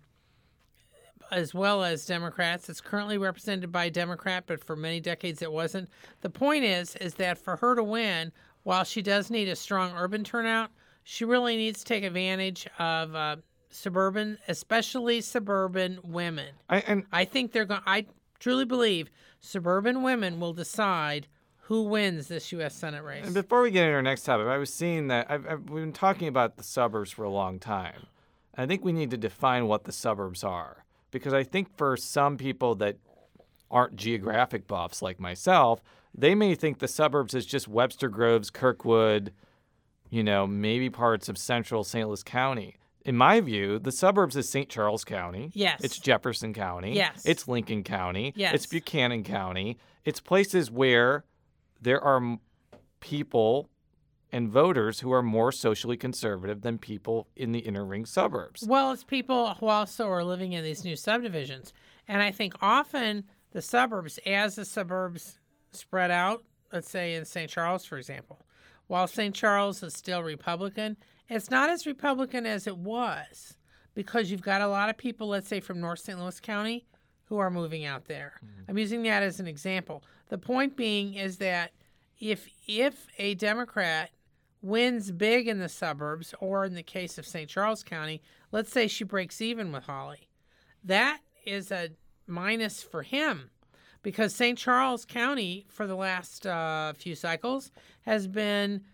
as 1.31 1.54
well 1.54 1.84
as 1.84 2.06
Democrats. 2.06 2.69
It's 2.69 2.81
currently 2.81 3.18
represented 3.18 3.72
by 3.72 3.86
a 3.86 3.92
Democrat, 3.92 4.46
but 4.48 4.63
for 4.63 4.75
many 4.75 5.02
decades 5.02 5.42
it 5.42 5.52
wasn't. 5.52 5.90
The 6.22 6.30
point 6.30 6.63
is, 6.63 6.96
is 6.96 7.13
that 7.16 7.38
for 7.38 7.58
her 7.58 7.75
to 7.75 7.84
win, 7.84 8.31
while 8.63 8.86
she 8.86 9.02
does 9.02 9.30
need 9.30 9.50
a 9.50 9.56
strong 9.56 9.94
urban 9.98 10.24
turnout, 10.24 10.72
she 11.04 11.25
really 11.25 11.58
needs 11.58 11.80
to 11.80 11.86
take 11.86 12.04
advantage 12.04 12.68
of 12.80 13.13
uh, 13.13 13.36
suburban, 13.69 14.38
especially 14.48 15.19
suburban 15.19 16.00
women. 16.04 16.50
I, 16.69 16.80
and 16.88 17.04
I 17.12 17.25
think 17.25 17.52
they're 17.52 17.66
going. 17.66 17.81
I 17.86 18.06
truly 18.39 18.65
believe 18.65 19.10
suburban 19.41 20.03
women 20.03 20.39
will 20.39 20.53
decide 20.53 21.27
who 21.72 21.84
wins 21.84 22.28
this 22.28 22.51
U.S. 22.51 22.75
Senate 22.75 23.01
race. 23.01 23.24
And 23.24 23.34
before 23.34 23.62
we 23.62 23.72
get 23.72 23.86
into 23.86 23.96
our 23.96 24.01
next 24.01 24.24
topic, 24.24 24.46
I 24.46 24.58
was 24.58 24.74
seeing 24.74 25.08
that 25.08 25.28
I've, 25.32 25.48
I've, 25.48 25.70
we've 25.70 25.82
been 25.82 25.94
talking 25.94 26.28
about 26.28 26.58
the 26.58 26.66
suburbs 26.66 27.12
for 27.12 27.24
a 27.24 27.30
long 27.30 27.60
time. 27.60 28.08
I 28.58 28.66
think 28.66 28.84
we 28.84 28.92
need 28.92 29.10
to 29.12 29.18
define 29.18 29.68
what 29.68 29.86
the 29.86 29.94
suburbs 29.94 30.44
are 30.44 30.84
because 31.12 31.32
I 31.32 31.44
think 31.44 31.78
for 31.78 31.96
some 31.96 32.36
people 32.36 32.75
that 32.75 32.98
aren't 33.72 33.96
geographic 33.96 34.68
buffs 34.68 35.01
like 35.01 35.18
myself, 35.18 35.82
they 36.13 36.36
may 36.36 36.56
think 36.56 36.80
the 36.80 36.90
suburbs 36.90 37.34
is 37.34 37.46
just 37.46 37.70
Webster 37.70 38.10
Groves, 38.10 38.50
Kirkwood, 38.50 39.32
you 40.10 40.24
know, 40.24 40.46
maybe 40.46 40.90
parts 40.90 41.30
of 41.30 41.38
central 41.38 41.86
St. 41.86 42.06
Louis 42.06 42.22
County. 42.22 42.75
In 43.06 43.16
my 43.16 43.40
view, 43.40 43.80
the 43.80 43.94
suburbs 43.94 44.36
is 44.36 44.50
St. 44.50 44.68
Charles 44.68 45.06
County. 45.06 45.51
Yes. 45.54 45.80
It's 45.82 45.98
Jefferson 45.98 46.54
County. 46.54 46.96
Yes. 46.96 47.22
It's 47.24 47.48
Lincoln 47.48 47.86
County. 47.86 48.34
Yes. 48.36 48.56
It's 48.56 48.66
Buchanan 48.66 49.24
County. 49.24 49.78
It's 50.04 50.20
places 50.20 50.70
where 50.70 51.24
there 51.82 52.02
are 52.02 52.38
people 53.00 53.70
and 54.32 54.50
voters 54.50 55.02
who 55.02 55.12
are 55.12 55.22
more 55.22 55.52
socially 55.52 55.98
conservative 55.98 56.62
than 56.62 56.78
people 56.78 57.28
in 57.36 57.52
the 57.52 57.60
inner 57.60 57.84
ring 57.86 58.06
suburbs. 58.06 58.66
Well, 58.66 58.92
it's 58.92 59.04
people 59.04 59.56
who 59.60 59.68
also 59.68 60.08
are 60.08 60.24
living 60.24 60.54
in 60.54 60.64
these 60.64 60.86
new 60.86 60.96
subdivisions. 60.96 61.74
And 62.08 62.22
I 62.22 62.32
think 62.32 62.54
often 62.62 63.26
the 63.52 63.62
suburbs, 63.62 64.20
as 64.26 64.56
the 64.56 64.66
suburbs 64.66 65.40
spread 65.72 66.12
out, 66.12 66.44
let's 66.72 66.90
say 66.90 67.16
in 67.16 67.26
St. 67.26 67.50
Charles, 67.50 67.86
for 67.86 67.98
example, 67.98 68.46
while 68.88 69.08
St. 69.08 69.36
Charles 69.36 69.84
is 69.84 69.94
still 69.94 70.24
Republican, 70.24 70.98
it's 71.30 71.50
not 71.50 71.70
as 71.70 71.86
Republican 71.86 72.46
as 72.46 72.68
it 72.68 72.78
was 72.78 73.56
because 73.94 74.32
you've 74.32 74.42
got 74.42 74.62
a 74.62 74.68
lot 74.68 74.90
of 74.90 74.98
people, 74.98 75.28
let's 75.28 75.48
say 75.48 75.60
from 75.60 75.82
North 75.82 76.00
St. 76.00 76.20
Louis 76.20 76.40
County, 76.40 76.86
who 77.26 77.38
are 77.38 77.50
moving 77.50 77.86
out 77.86 78.06
there. 78.06 78.34
Mm-hmm. 78.44 78.72
I'm 78.72 78.78
using 78.78 79.04
that 79.04 79.24
as 79.24 79.40
an 79.40 79.48
example. 79.48 80.04
The 80.32 80.38
point 80.38 80.78
being 80.78 81.16
is 81.16 81.38
that 81.38 81.74
if 82.18 82.48
if 82.66 83.08
a 83.18 83.36
Democrat 83.36 84.12
wins 84.62 85.12
big 85.12 85.50
in 85.50 85.60
the 85.60 85.68
suburbs, 85.68 86.34
or 86.40 86.64
in 86.64 86.74
the 86.74 86.84
case 86.84 87.18
of 87.18 87.28
St. 87.28 87.50
Charles 87.50 87.84
County, 87.84 88.22
let's 88.50 88.72
say 88.72 88.88
she 88.88 89.04
breaks 89.04 89.42
even 89.42 89.74
with 89.74 89.84
Hawley, 89.84 90.30
that 90.86 91.20
is 91.46 91.70
a 91.70 91.90
minus 92.28 92.82
for 92.82 93.04
him 93.04 93.50
because 94.04 94.34
St. 94.34 94.58
Charles 94.58 95.04
County, 95.04 95.66
for 95.68 95.86
the 95.86 95.96
last 95.96 96.48
uh, 96.48 96.94
few 96.94 97.14
cycles, 97.14 97.70
has 98.04 98.26
been 98.26 98.86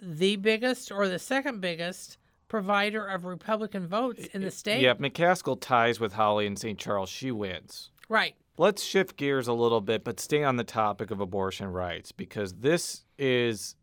the 0.00 0.36
biggest 0.36 0.92
or 0.92 1.08
the 1.08 1.18
second 1.18 1.60
biggest 1.60 2.16
provider 2.46 3.04
of 3.04 3.24
Republican 3.24 3.88
votes 3.88 4.24
in 4.26 4.42
the 4.42 4.52
state. 4.52 4.82
Yeah, 4.82 4.94
McCaskill 4.94 5.60
ties 5.60 5.98
with 5.98 6.12
Hawley 6.12 6.46
in 6.46 6.54
St. 6.54 6.78
Charles. 6.78 7.08
She 7.08 7.32
wins. 7.32 7.90
Right. 8.08 8.36
Let's 8.58 8.82
shift 8.82 9.16
gears 9.16 9.48
a 9.48 9.52
little 9.52 9.80
bit, 9.82 10.02
but 10.02 10.18
stay 10.18 10.42
on 10.42 10.56
the 10.56 10.64
topic 10.64 11.10
of 11.10 11.20
abortion 11.20 11.68
rights 11.68 12.10
because 12.12 12.54
this 12.54 13.04
is 13.18 13.76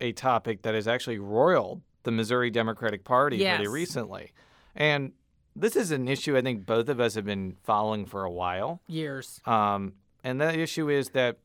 a 0.00 0.12
topic 0.12 0.62
that 0.62 0.74
has 0.74 0.86
actually 0.86 1.18
roiled 1.18 1.80
the 2.02 2.10
Missouri 2.10 2.50
Democratic 2.50 3.04
Party 3.04 3.38
Yes. 3.38 3.56
pretty 3.56 3.68
recently. 3.68 4.32
And 4.76 5.12
this 5.56 5.76
is 5.76 5.90
an 5.90 6.08
issue 6.08 6.36
I 6.36 6.42
think 6.42 6.66
both 6.66 6.88
of 6.88 7.00
us 7.00 7.14
have 7.14 7.24
been 7.24 7.56
following 7.64 8.04
for 8.06 8.24
a 8.24 8.30
while. 8.30 8.80
Years. 8.86 9.40
Um, 9.46 9.94
and 10.22 10.40
that 10.40 10.56
issue 10.56 10.88
is 10.90 11.10
that 11.10 11.38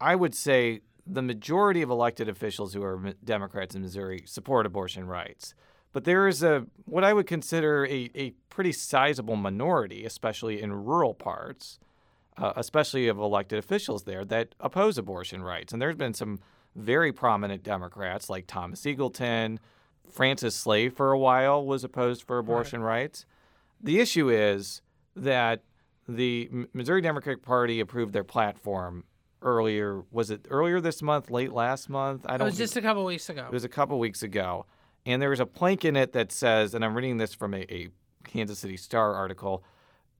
I 0.00 0.14
would 0.14 0.34
say 0.34 0.80
the 1.06 1.22
majority 1.22 1.82
of 1.82 1.90
elected 1.90 2.28
officials 2.28 2.72
who 2.74 2.82
are 2.82 3.12
Democrats 3.24 3.74
in 3.74 3.82
Missouri 3.82 4.22
support 4.26 4.66
abortion 4.66 5.06
rights. 5.06 5.54
But 5.92 6.04
there 6.04 6.26
is 6.28 6.42
a 6.42 6.66
what 6.84 7.04
I 7.04 7.12
would 7.12 7.26
consider 7.26 7.86
a, 7.86 8.10
a 8.14 8.30
pretty 8.50 8.72
sizable 8.72 9.36
minority, 9.36 10.04
especially 10.04 10.60
in 10.60 10.72
rural 10.72 11.14
parts, 11.14 11.78
uh, 12.38 12.52
especially 12.56 13.08
of 13.08 13.18
elected 13.18 13.58
officials 13.58 14.04
there, 14.04 14.24
that 14.24 14.54
oppose 14.60 14.96
abortion 14.98 15.42
rights. 15.42 15.72
And 15.72 15.82
there's 15.82 15.96
been 15.96 16.14
some 16.14 16.40
very 16.74 17.12
prominent 17.12 17.62
Democrats 17.62 18.30
like 18.30 18.46
Thomas 18.46 18.82
Eagleton, 18.82 19.58
Francis 20.10 20.54
Slay 20.54 20.88
for 20.88 21.12
a 21.12 21.18
while 21.18 21.64
was 21.64 21.84
opposed 21.84 22.22
for 22.22 22.38
abortion 22.38 22.82
rights. 22.82 23.26
The 23.80 24.00
issue 24.00 24.30
is 24.30 24.82
that 25.14 25.62
the 26.08 26.48
Missouri 26.72 27.02
Democratic 27.02 27.42
Party 27.42 27.80
approved 27.80 28.12
their 28.12 28.24
platform 28.24 29.04
earlier. 29.42 30.02
Was 30.10 30.30
it 30.30 30.46
earlier 30.50 30.80
this 30.80 31.02
month? 31.02 31.30
Late 31.30 31.52
last 31.52 31.88
month? 31.88 32.24
I 32.26 32.38
don't. 32.38 32.46
It 32.46 32.50
was 32.50 32.58
just 32.58 32.76
a 32.76 32.82
couple 32.82 33.04
weeks 33.04 33.28
ago. 33.28 33.44
It 33.46 33.52
was 33.52 33.64
a 33.64 33.68
couple 33.68 33.98
weeks 33.98 34.22
ago, 34.22 34.66
and 35.04 35.20
there 35.20 35.30
was 35.30 35.40
a 35.40 35.46
plank 35.46 35.84
in 35.84 35.96
it 35.96 36.12
that 36.12 36.32
says, 36.32 36.74
and 36.74 36.84
I'm 36.84 36.94
reading 36.94 37.18
this 37.18 37.34
from 37.34 37.54
a, 37.54 37.72
a 37.72 37.88
Kansas 38.24 38.58
City 38.58 38.76
Star 38.76 39.14
article, 39.14 39.62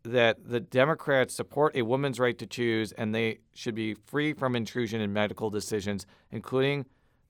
that 0.05 0.49
the 0.49 0.61
Democrats 0.61 1.35
support 1.35 1.77
a 1.77 1.83
woman's 1.83 2.19
right 2.19 2.39
to 2.39 2.47
choose, 2.47 2.93
and 2.93 3.15
they 3.15 3.39
should 3.53 3.75
be 3.75 3.95
free 3.95 4.33
from 4.33 4.55
intrusion 4.57 5.01
in 5.01 5.13
medical 5.13 5.51
decisions, 5.51 6.07
including 6.31 6.87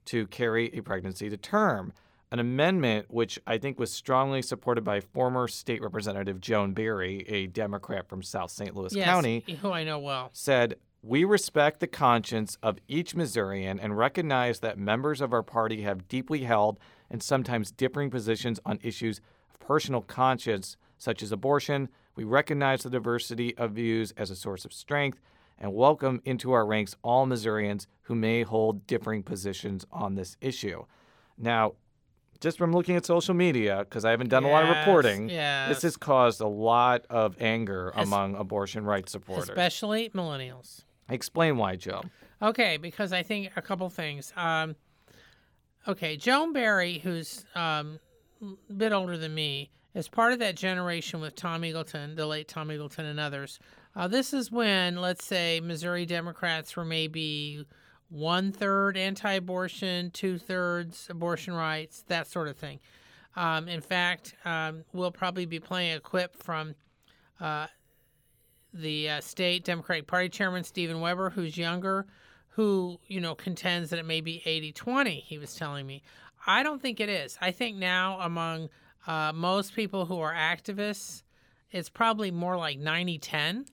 to 0.06 0.26
carry 0.28 0.66
a 0.74 0.80
pregnancy 0.80 1.28
to 1.28 1.36
term. 1.36 1.92
An 2.30 2.38
amendment 2.38 3.06
which 3.08 3.38
I 3.46 3.56
think 3.56 3.78
was 3.78 3.90
strongly 3.90 4.42
supported 4.42 4.84
by 4.84 5.00
former 5.00 5.48
state 5.48 5.80
representative 5.80 6.40
Joan 6.40 6.74
Barry, 6.74 7.24
a 7.26 7.46
Democrat 7.46 8.06
from 8.06 8.22
South 8.22 8.50
St. 8.50 8.74
Louis 8.76 8.94
yes, 8.94 9.04
County, 9.06 9.44
who 9.62 9.72
I 9.72 9.84
know 9.84 9.98
well. 9.98 10.28
said, 10.34 10.76
We 11.02 11.24
respect 11.24 11.80
the 11.80 11.86
conscience 11.86 12.58
of 12.62 12.78
each 12.86 13.14
Missourian 13.14 13.80
and 13.80 13.96
recognize 13.96 14.60
that 14.60 14.78
members 14.78 15.22
of 15.22 15.32
our 15.32 15.42
party 15.42 15.82
have 15.82 16.06
deeply 16.06 16.40
held 16.40 16.78
and 17.10 17.22
sometimes 17.22 17.70
differing 17.70 18.10
positions 18.10 18.60
on 18.66 18.78
issues 18.82 19.22
of 19.50 19.58
personal 19.58 20.02
conscience, 20.02 20.76
such 20.98 21.22
as 21.22 21.32
abortion. 21.32 21.88
We 22.18 22.24
recognize 22.24 22.82
the 22.82 22.90
diversity 22.90 23.56
of 23.56 23.70
views 23.70 24.12
as 24.16 24.28
a 24.32 24.34
source 24.34 24.64
of 24.64 24.72
strength 24.72 25.20
and 25.56 25.72
welcome 25.72 26.20
into 26.24 26.50
our 26.50 26.66
ranks 26.66 26.96
all 27.04 27.26
Missourians 27.26 27.86
who 28.02 28.16
may 28.16 28.42
hold 28.42 28.88
differing 28.88 29.22
positions 29.22 29.86
on 29.92 30.16
this 30.16 30.36
issue. 30.40 30.84
Now, 31.36 31.74
just 32.40 32.58
from 32.58 32.72
looking 32.72 32.96
at 32.96 33.06
social 33.06 33.34
media, 33.34 33.84
because 33.88 34.04
I 34.04 34.10
haven't 34.10 34.30
done 34.30 34.42
a 34.42 34.50
lot 34.50 34.64
of 34.64 34.76
reporting, 34.76 35.30
yes. 35.30 35.68
this 35.68 35.82
has 35.82 35.96
caused 35.96 36.40
a 36.40 36.48
lot 36.48 37.06
of 37.08 37.40
anger 37.40 37.92
Es- 37.94 38.04
among 38.04 38.34
abortion 38.34 38.84
rights 38.84 39.12
supporters. 39.12 39.50
Especially 39.50 40.08
millennials. 40.08 40.80
Explain 41.08 41.56
why, 41.56 41.76
Jo. 41.76 42.02
Okay, 42.42 42.78
because 42.78 43.12
I 43.12 43.22
think 43.22 43.52
a 43.54 43.62
couple 43.62 43.88
things. 43.90 44.32
Um, 44.36 44.74
okay, 45.86 46.16
Joan 46.16 46.52
Barry, 46.52 46.98
who's 46.98 47.44
um, 47.54 48.00
a 48.42 48.72
bit 48.72 48.92
older 48.92 49.16
than 49.16 49.36
me, 49.36 49.70
is 49.94 50.08
part 50.08 50.32
of 50.32 50.38
that 50.38 50.56
generation 50.56 51.20
with 51.20 51.34
Tom 51.34 51.62
Eagleton, 51.62 52.16
the 52.16 52.26
late 52.26 52.48
Tom 52.48 52.68
Eagleton, 52.68 53.10
and 53.10 53.18
others. 53.18 53.58
Uh, 53.96 54.06
this 54.06 54.32
is 54.32 54.52
when, 54.52 54.96
let's 54.96 55.24
say, 55.24 55.60
Missouri 55.60 56.06
Democrats 56.06 56.76
were 56.76 56.84
maybe 56.84 57.64
one 58.10 58.52
third 58.52 58.96
anti 58.96 59.32
abortion, 59.32 60.10
two 60.10 60.38
thirds 60.38 61.08
abortion 61.10 61.54
rights, 61.54 62.04
that 62.08 62.26
sort 62.26 62.48
of 62.48 62.56
thing. 62.56 62.80
Um, 63.36 63.68
in 63.68 63.80
fact, 63.80 64.34
um, 64.44 64.84
we'll 64.92 65.12
probably 65.12 65.46
be 65.46 65.60
playing 65.60 65.94
a 65.94 66.00
clip 66.00 66.36
from 66.42 66.74
uh, 67.40 67.66
the 68.72 69.10
uh, 69.10 69.20
state 69.20 69.64
Democratic 69.64 70.06
Party 70.06 70.28
chairman, 70.28 70.64
Stephen 70.64 71.00
Webber, 71.00 71.30
who's 71.30 71.56
younger, 71.56 72.06
who, 72.50 72.98
you 73.06 73.20
know, 73.20 73.34
contends 73.34 73.90
that 73.90 73.98
it 73.98 74.06
may 74.06 74.20
be 74.20 74.42
80 74.44 74.72
20, 74.72 75.24
he 75.26 75.38
was 75.38 75.54
telling 75.54 75.86
me. 75.86 76.02
I 76.46 76.62
don't 76.62 76.80
think 76.80 77.00
it 77.00 77.08
is. 77.08 77.36
I 77.40 77.50
think 77.50 77.76
now, 77.76 78.18
among 78.20 78.68
uh, 79.06 79.32
most 79.34 79.74
people 79.74 80.06
who 80.06 80.18
are 80.20 80.32
activists, 80.34 81.22
it's 81.70 81.88
probably 81.88 82.30
more 82.30 82.56
like 82.56 82.78
90 82.78 83.18
10 83.18 83.66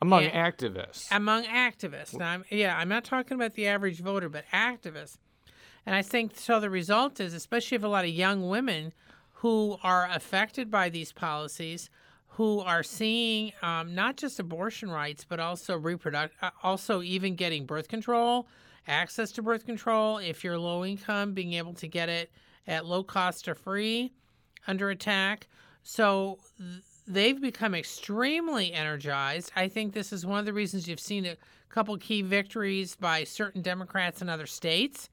Among 0.00 0.24
Yeah. 0.24 0.50
activists. 0.50 1.08
among 1.12 1.44
activists. 1.44 2.18
Now, 2.18 2.30
I'm, 2.32 2.44
yeah, 2.50 2.76
I'm 2.76 2.88
not 2.88 3.04
talking 3.04 3.34
about 3.36 3.54
the 3.54 3.66
average 3.68 4.00
voter, 4.00 4.28
but 4.28 4.44
activists. 4.52 5.16
And 5.86 5.94
I 5.94 6.02
think 6.02 6.36
so. 6.36 6.58
The 6.60 6.70
result 6.70 7.20
is, 7.20 7.34
especially 7.34 7.76
of 7.76 7.84
a 7.84 7.88
lot 7.88 8.04
of 8.04 8.10
young 8.10 8.48
women 8.48 8.92
who 9.34 9.76
are 9.82 10.08
affected 10.10 10.70
by 10.70 10.88
these 10.88 11.12
policies, 11.12 11.88
who 12.28 12.60
are 12.60 12.82
seeing 12.82 13.52
um, 13.62 13.94
not 13.94 14.16
just 14.16 14.38
abortion 14.40 14.90
rights, 14.90 15.24
but 15.28 15.38
also 15.40 15.76
reproduct, 15.76 16.34
uh, 16.42 16.50
also 16.62 17.02
even 17.02 17.34
getting 17.36 17.66
birth 17.66 17.88
control, 17.88 18.46
access 18.86 19.30
to 19.32 19.42
birth 19.42 19.66
control. 19.66 20.18
If 20.18 20.42
you're 20.44 20.58
low 20.58 20.84
income, 20.84 21.32
being 21.34 21.52
able 21.54 21.74
to 21.74 21.86
get 21.88 22.08
it 22.08 22.30
at 22.66 22.86
low 22.86 23.02
cost 23.04 23.48
or 23.48 23.54
free, 23.54 24.12
under 24.66 24.90
attack. 24.90 25.48
So 25.82 26.38
th- 26.58 26.82
they've 27.06 27.40
become 27.40 27.74
extremely 27.74 28.72
energized. 28.72 29.52
I 29.56 29.68
think 29.68 29.92
this 29.92 30.12
is 30.12 30.24
one 30.24 30.38
of 30.38 30.46
the 30.46 30.52
reasons 30.52 30.86
you've 30.88 31.00
seen 31.00 31.26
a 31.26 31.36
couple 31.68 31.96
key 31.98 32.22
victories 32.22 32.96
by 32.96 33.24
certain 33.24 33.62
Democrats 33.62 34.22
in 34.22 34.28
other 34.28 34.46
states. 34.46 35.08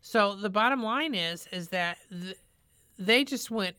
So 0.00 0.34
the 0.34 0.50
bottom 0.50 0.82
line 0.82 1.14
is 1.14 1.48
is 1.50 1.68
that 1.68 1.98
th- 2.10 2.36
they 2.98 3.24
just 3.24 3.50
went 3.50 3.76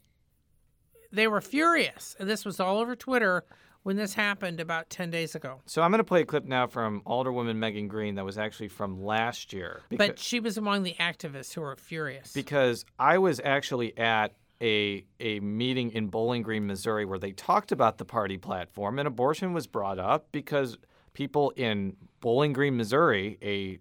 they 1.12 1.28
were 1.28 1.42
furious. 1.42 2.16
And 2.20 2.30
this 2.30 2.44
was 2.44 2.60
all 2.60 2.80
over 2.80 2.96
Twitter 2.96 3.46
when 3.84 3.96
this 3.96 4.14
happened 4.16 4.60
about 4.60 4.90
10 4.90 5.10
days 5.10 5.34
ago. 5.36 5.62
so 5.66 5.82
I'm 5.82 5.92
going 5.92 6.00
to 6.00 6.04
play 6.04 6.22
a 6.22 6.26
clip 6.26 6.44
now 6.44 6.68
from 6.68 7.02
Alderwoman 7.06 7.56
Megan 7.56 7.88
Green 7.88 8.16
that 8.16 8.26
was 8.26 8.38
actually 8.38 8.68
from 8.68 9.02
last 9.02 9.54
year. 9.54 9.80
Because, 9.88 10.08
But 10.10 10.20
she 10.20 10.42
was 10.42 10.58
among 10.58 10.84
the 10.84 10.96
activists 11.00 11.54
who 11.54 11.62
were 11.62 11.78
furious. 11.78 12.34
because 12.34 12.84
I 13.00 13.18
was 13.20 13.40
actually 13.42 13.98
at 13.98 14.34
a 14.62 15.06
a 15.20 15.40
meeting 15.40 15.92
in 15.92 16.08
Bowling 16.08 16.42
Green, 16.42 16.66
Missouri, 16.66 17.06
where 17.06 17.20
they 17.20 17.32
talked 17.32 17.72
about 17.72 17.98
the 17.98 18.06
party 18.06 18.38
platform 18.38 19.00
and 19.00 19.08
abortion 19.08 19.54
was 19.54 19.68
brought 19.68 20.00
up 20.00 20.28
because 20.32 20.78
people 21.14 21.52
in 21.56 21.96
Bowling 22.22 22.54
Green, 22.54 22.78
Missouri, 22.78 23.38
a 23.42 23.80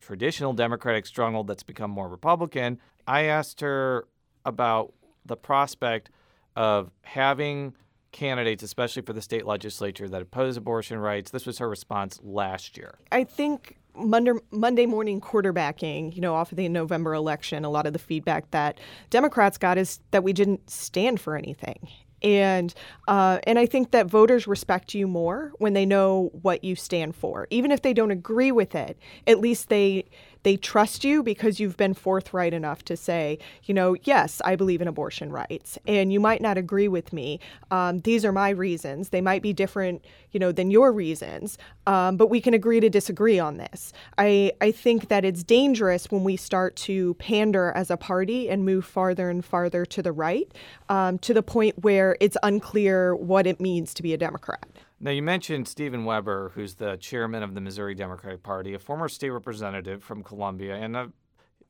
traditional 0.00 0.52
Democratic 0.52 1.06
stronghold 1.06 1.46
that's 1.46 1.62
become 1.62 1.90
more 1.90 2.08
Republican, 2.08 2.78
I 3.06 3.24
asked 3.24 3.60
her 3.60 4.06
about 4.44 4.94
the 5.24 5.36
prospect 5.36 6.10
of 6.56 6.90
having 7.02 7.74
candidates, 8.12 8.62
especially 8.62 9.02
for 9.02 9.12
the 9.12 9.22
state 9.22 9.46
legislature, 9.46 10.08
that 10.08 10.22
oppose 10.22 10.56
abortion 10.56 10.98
rights. 10.98 11.30
This 11.30 11.46
was 11.46 11.58
her 11.58 11.68
response 11.68 12.20
last 12.22 12.76
year. 12.76 12.98
I 13.12 13.24
think 13.24 13.77
Monday, 13.98 14.86
morning 14.86 15.20
quarterbacking, 15.20 16.14
you 16.14 16.20
know, 16.20 16.34
off 16.34 16.52
of 16.52 16.56
the 16.56 16.68
November 16.68 17.14
election, 17.14 17.64
a 17.64 17.70
lot 17.70 17.86
of 17.86 17.92
the 17.92 17.98
feedback 17.98 18.50
that 18.52 18.78
Democrats 19.10 19.58
got 19.58 19.78
is 19.78 20.00
that 20.10 20.22
we 20.24 20.32
didn't 20.32 20.68
stand 20.70 21.20
for 21.20 21.36
anything. 21.36 21.88
And 22.22 22.74
uh, 23.06 23.38
and 23.44 23.58
I 23.58 23.66
think 23.66 23.92
that 23.92 24.06
voters 24.06 24.46
respect 24.48 24.92
you 24.92 25.06
more 25.06 25.52
when 25.58 25.74
they 25.74 25.86
know 25.86 26.30
what 26.42 26.64
you 26.64 26.74
stand 26.74 27.14
for, 27.14 27.46
even 27.50 27.70
if 27.70 27.82
they 27.82 27.92
don't 27.92 28.10
agree 28.10 28.50
with 28.50 28.74
it. 28.74 28.98
At 29.26 29.38
least 29.38 29.68
they 29.68 30.04
they 30.42 30.56
trust 30.56 31.04
you 31.04 31.22
because 31.22 31.60
you've 31.60 31.76
been 31.76 31.94
forthright 31.94 32.54
enough 32.54 32.84
to 32.84 32.96
say, 32.96 33.38
you 33.64 33.74
know, 33.74 33.96
yes, 34.04 34.40
I 34.44 34.56
believe 34.56 34.80
in 34.80 34.88
abortion 34.88 35.30
rights, 35.30 35.78
and 35.86 36.12
you 36.12 36.20
might 36.20 36.40
not 36.40 36.58
agree 36.58 36.88
with 36.88 37.12
me. 37.12 37.40
Um, 37.70 38.00
these 38.00 38.24
are 38.24 38.32
my 38.32 38.50
reasons. 38.50 39.10
They 39.10 39.20
might 39.20 39.42
be 39.42 39.52
different, 39.52 40.04
you 40.32 40.40
know, 40.40 40.52
than 40.52 40.70
your 40.70 40.92
reasons, 40.92 41.58
um, 41.86 42.16
but 42.16 42.28
we 42.30 42.40
can 42.40 42.54
agree 42.54 42.80
to 42.80 42.88
disagree 42.88 43.38
on 43.38 43.56
this. 43.56 43.92
I 44.16 44.52
I 44.60 44.72
think 44.72 45.08
that 45.08 45.24
it's 45.24 45.42
dangerous 45.42 46.10
when 46.10 46.24
we 46.24 46.36
start 46.36 46.76
to 46.76 47.14
pander 47.14 47.72
as 47.74 47.90
a 47.90 47.96
party 47.96 48.48
and 48.48 48.64
move 48.64 48.84
farther 48.84 49.30
and 49.30 49.44
farther 49.44 49.84
to 49.86 50.02
the 50.02 50.12
right, 50.12 50.50
um, 50.88 51.18
to 51.20 51.34
the 51.34 51.42
point 51.42 51.82
where 51.82 52.16
it's 52.20 52.36
unclear 52.42 53.14
what 53.14 53.46
it 53.46 53.60
means 53.60 53.94
to 53.94 54.02
be 54.02 54.12
a 54.12 54.18
Democrat. 54.18 54.66
Now, 55.00 55.12
you 55.12 55.22
mentioned 55.22 55.68
Stephen 55.68 56.04
Webber, 56.04 56.50
who's 56.56 56.74
the 56.74 56.96
chairman 56.96 57.44
of 57.44 57.54
the 57.54 57.60
Missouri 57.60 57.94
Democratic 57.94 58.42
Party, 58.42 58.74
a 58.74 58.80
former 58.80 59.08
state 59.08 59.30
representative 59.30 60.02
from 60.02 60.24
Columbia, 60.24 60.74
and 60.74 60.96
I've, 60.96 61.12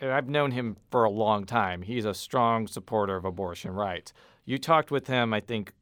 and 0.01 0.11
I've 0.11 0.29
known 0.29 0.53
him 0.53 0.79
for 0.91 1.05
a 1.05 1.11
long 1.11 1.45
time. 1.45 1.83
He's 1.83 2.07
a 2.07 2.15
strong 2.15 2.67
supporter 2.67 3.17
of 3.17 3.27
abortion 3.27 3.73
rights. 3.73 4.15
You 4.47 4.57
talked 4.57 4.91
with 4.91 5.09
him, 5.09 5.35
I 5.35 5.41
think, 5.41 5.75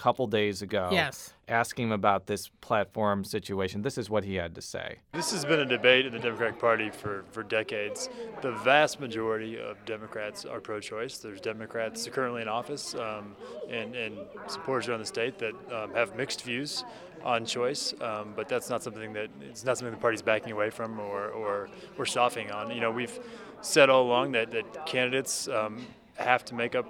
couple 0.00 0.26
days 0.26 0.62
ago. 0.62 0.88
Yes. 0.90 1.34
Asking 1.46 1.88
him 1.88 1.92
about 1.92 2.26
this 2.26 2.48
platform 2.62 3.22
situation. 3.22 3.82
This 3.82 3.98
is 3.98 4.08
what 4.08 4.24
he 4.24 4.34
had 4.36 4.54
to 4.54 4.62
say. 4.62 4.96
This 5.12 5.30
has 5.32 5.44
been 5.44 5.60
a 5.60 5.66
debate 5.66 6.06
in 6.06 6.12
the 6.14 6.18
Democratic 6.18 6.58
Party 6.58 6.88
for, 6.88 7.26
for 7.32 7.42
decades. 7.42 8.08
The 8.40 8.52
vast 8.52 8.98
majority 8.98 9.58
of 9.58 9.84
Democrats 9.84 10.46
are 10.46 10.58
pro 10.58 10.80
choice. 10.80 11.18
There's 11.18 11.42
Democrats 11.42 12.08
currently 12.08 12.40
in 12.40 12.48
office 12.48 12.94
um, 12.94 13.36
and, 13.68 13.94
and 13.94 14.16
supporters 14.46 14.88
around 14.88 15.00
the 15.00 15.06
state 15.06 15.38
that 15.38 15.52
um, 15.70 15.92
have 15.92 16.16
mixed 16.16 16.42
views 16.44 16.82
on 17.22 17.44
choice, 17.44 17.92
um, 18.00 18.32
but 18.34 18.48
that's 18.48 18.70
not 18.70 18.82
something 18.82 19.12
that 19.12 19.28
it's 19.42 19.66
not 19.66 19.76
something 19.76 19.94
the 19.94 20.00
party's 20.00 20.22
backing 20.22 20.52
away 20.52 20.70
from 20.70 20.98
or, 20.98 21.28
or, 21.28 21.68
or 21.98 22.06
softening 22.06 22.50
on. 22.50 22.70
You 22.70 22.80
know, 22.80 22.90
we've 22.90 23.20
said 23.60 23.90
all 23.90 24.04
along 24.04 24.32
that, 24.32 24.50
that 24.52 24.86
candidates 24.86 25.46
um, 25.48 25.84
have 26.14 26.42
to 26.46 26.54
make 26.54 26.74
up 26.74 26.86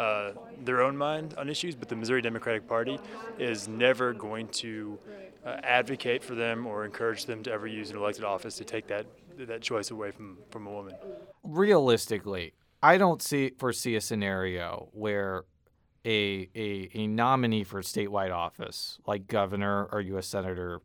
uh, 0.00 0.32
their 0.64 0.80
own 0.80 0.96
mind 0.96 1.34
on 1.36 1.48
issues, 1.50 1.76
but 1.76 1.88
the 1.88 1.96
Missouri 1.96 2.22
Democratic 2.22 2.66
Party 2.66 2.98
is 3.38 3.68
never 3.68 4.14
going 4.14 4.48
to 4.48 4.98
uh, 5.44 5.58
advocate 5.62 6.24
for 6.24 6.34
them 6.34 6.66
or 6.66 6.86
encourage 6.86 7.26
them 7.26 7.42
to 7.42 7.52
ever 7.52 7.66
use 7.66 7.90
an 7.90 7.96
elected 7.96 8.24
office 8.24 8.56
to 8.56 8.64
take 8.64 8.86
that 8.86 9.06
that 9.36 9.62
choice 9.62 9.90
away 9.90 10.10
from, 10.10 10.36
from 10.50 10.66
a 10.66 10.70
woman. 10.70 10.94
Realistically, 11.42 12.52
I 12.82 12.98
don't 12.98 13.22
see 13.22 13.52
foresee 13.58 13.94
a 13.94 14.00
scenario 14.00 14.88
where 14.92 15.44
a, 16.04 16.48
a, 16.54 16.90
a 16.94 17.06
nominee 17.06 17.64
for 17.64 17.80
statewide 17.82 18.34
office, 18.34 18.98
like 19.06 19.26
governor 19.26 19.86
or 19.92 20.00
U.S. 20.00 20.26
senator, 20.26 20.80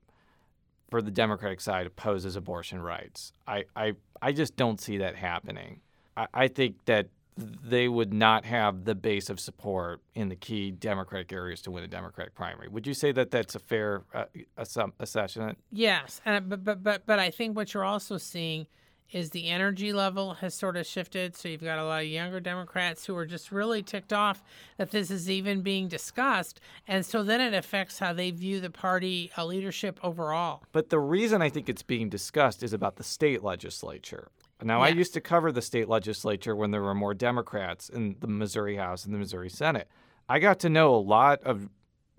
for 0.90 1.02
the 1.02 1.12
Democratic 1.12 1.62
side 1.62 1.86
opposes 1.88 2.36
abortion 2.36 2.82
rights. 2.82 3.34
I, 3.48 3.66
I, 3.76 3.94
I 4.22 4.32
just 4.32 4.56
don't 4.56 4.80
see 4.80 4.98
that 4.98 5.16
happening. 5.16 5.82
I, 6.16 6.28
I 6.34 6.48
think 6.48 6.86
that 6.86 7.08
they 7.38 7.88
would 7.88 8.14
not 8.14 8.46
have 8.46 8.86
the 8.86 8.96
base 8.96 9.30
of 9.30 9.40
support 9.40 10.02
in 10.14 10.30
the 10.30 10.36
key 10.36 10.72
Democratic 10.72 11.34
areas 11.34 11.62
to 11.64 11.72
win 11.72 11.84
a 11.84 11.88
Democratic 11.88 12.34
primary. 12.34 12.68
Would 12.70 12.88
you 12.88 12.94
say 12.94 13.12
that 13.12 13.32
that's 13.32 13.56
a 13.56 13.60
fair 13.60 14.04
uh, 14.14 14.26
assessment? 14.58 15.58
Yes, 15.72 16.22
and 16.26 16.50
but 16.50 16.64
but 16.64 16.84
but 16.84 17.06
but 17.06 17.20
I 17.20 17.30
think 17.30 17.56
what 17.56 17.74
you're 17.74 17.84
also 17.84 18.18
seeing 18.18 18.68
is 19.12 19.30
the 19.30 19.50
energy 19.50 19.94
level 19.94 20.34
has 20.36 20.54
sort 20.54 20.78
of 20.78 20.86
shifted. 20.86 21.36
So 21.36 21.48
you've 21.48 21.64
got 21.64 21.80
a 21.80 21.86
lot 21.86 22.02
of 22.02 22.08
younger 22.08 22.40
Democrats 22.40 23.06
who 23.06 23.16
are 23.16 23.26
just 23.26 23.52
really 23.52 23.84
ticked 23.84 24.14
off 24.14 24.44
that 24.78 24.92
this 24.92 25.12
is 25.12 25.30
even 25.30 25.62
being 25.62 25.88
discussed. 25.88 26.60
And 26.88 27.06
so 27.06 27.24
then 27.24 27.40
it 27.40 27.54
affects 27.54 28.00
how 28.00 28.14
they 28.14 28.32
view 28.32 28.60
the 28.60 28.72
party 28.72 29.32
uh, 29.38 29.46
leadership 29.46 30.00
overall. 30.04 30.64
But 30.72 30.90
the 30.90 31.00
reason 31.00 31.42
I 31.42 31.50
think 31.50 31.70
it's 31.70 31.84
being 31.84 32.10
discussed 32.10 32.64
is 32.64 32.74
about 32.74 32.96
the 32.96 33.04
state 33.04 33.44
legislature. 33.44 34.30
Now, 34.64 34.80
yeah. 34.80 34.86
I 34.86 34.90
used 34.90 35.14
to 35.14 35.22
cover 35.22 35.52
the 35.52 35.62
state 35.62 35.90
legislature 35.90 36.56
when 36.56 36.72
there 36.72 36.82
were 36.82 36.96
more 36.96 37.14
Democrats 37.14 37.90
in 37.90 38.16
the 38.20 38.28
Missouri 38.28 38.78
House 38.78 39.06
and 39.06 39.14
the 39.14 39.18
Missouri 39.18 39.50
Senate. 39.50 39.88
I 40.30 40.40
got 40.40 40.60
to 40.62 40.70
know 40.70 40.96
a 40.96 40.98
lot 40.98 41.42
of 41.44 41.70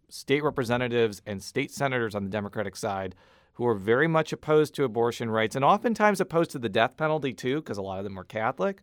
state 0.08 0.44
representatives 0.44 1.22
and 1.26 1.42
state 1.42 1.70
senators 1.70 2.14
on 2.14 2.24
the 2.24 2.30
Democratic 2.30 2.76
side 2.76 3.14
who 3.54 3.66
are 3.66 3.74
very 3.74 4.06
much 4.06 4.32
opposed 4.32 4.74
to 4.74 4.84
abortion 4.84 5.30
rights 5.30 5.56
and 5.56 5.64
oftentimes 5.64 6.20
opposed 6.20 6.50
to 6.50 6.58
the 6.58 6.68
death 6.68 6.96
penalty 6.96 7.32
too, 7.32 7.56
because 7.56 7.78
a 7.78 7.82
lot 7.82 7.98
of 7.98 8.04
them 8.04 8.14
were 8.14 8.24
Catholic. 8.24 8.82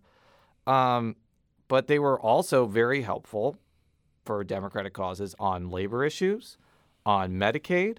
Um, 0.65 1.15
but 1.67 1.87
they 1.87 1.99
were 1.99 2.19
also 2.19 2.65
very 2.65 3.03
helpful 3.03 3.57
for 4.25 4.43
Democratic 4.43 4.93
causes 4.93 5.35
on 5.39 5.69
labor 5.69 6.03
issues, 6.03 6.57
on 7.05 7.33
Medicaid, 7.33 7.97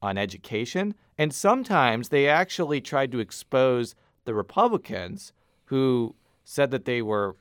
on 0.00 0.16
education, 0.16 0.94
and 1.18 1.32
sometimes 1.32 2.08
they 2.08 2.28
actually 2.28 2.80
tried 2.80 3.12
to 3.12 3.20
expose 3.20 3.94
the 4.24 4.34
Republicans 4.34 5.32
who 5.66 6.14
said 6.44 6.70
that 6.70 6.84
they 6.84 7.02
were 7.02 7.36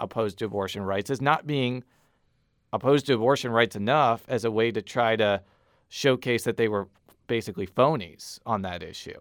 opposed 0.00 0.38
to 0.38 0.44
abortion 0.44 0.82
rights 0.82 1.10
as 1.10 1.20
not 1.20 1.46
being 1.46 1.84
opposed 2.72 3.06
to 3.06 3.14
abortion 3.14 3.50
rights 3.50 3.76
enough 3.76 4.24
as 4.28 4.44
a 4.44 4.50
way 4.50 4.70
to 4.70 4.82
try 4.82 5.16
to 5.16 5.42
showcase 5.88 6.44
that 6.44 6.56
they 6.56 6.68
were 6.68 6.88
basically 7.26 7.66
phonies 7.66 8.38
on 8.44 8.62
that 8.62 8.82
issue. 8.82 9.18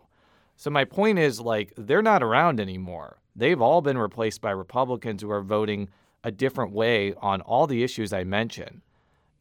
So 0.56 0.70
my 0.70 0.86
point 0.86 1.20
is 1.20 1.40
like 1.40 1.74
they're 1.78 2.02
not 2.02 2.24
around 2.24 2.60
anymore. 2.60 3.20
They've 3.36 3.62
all 3.62 3.82
been 3.82 3.98
replaced 3.98 4.42
by 4.42 4.52
Republicans 4.52 5.22
who 5.22 5.32
are 5.32 5.42
voting 5.42 5.90
a 6.24 6.32
different 6.32 6.72
way 6.72 7.14
on 7.16 7.42
all 7.42 7.68
the 7.68 7.84
issues 7.84 8.14
I 8.14 8.24
mentioned. 8.24 8.82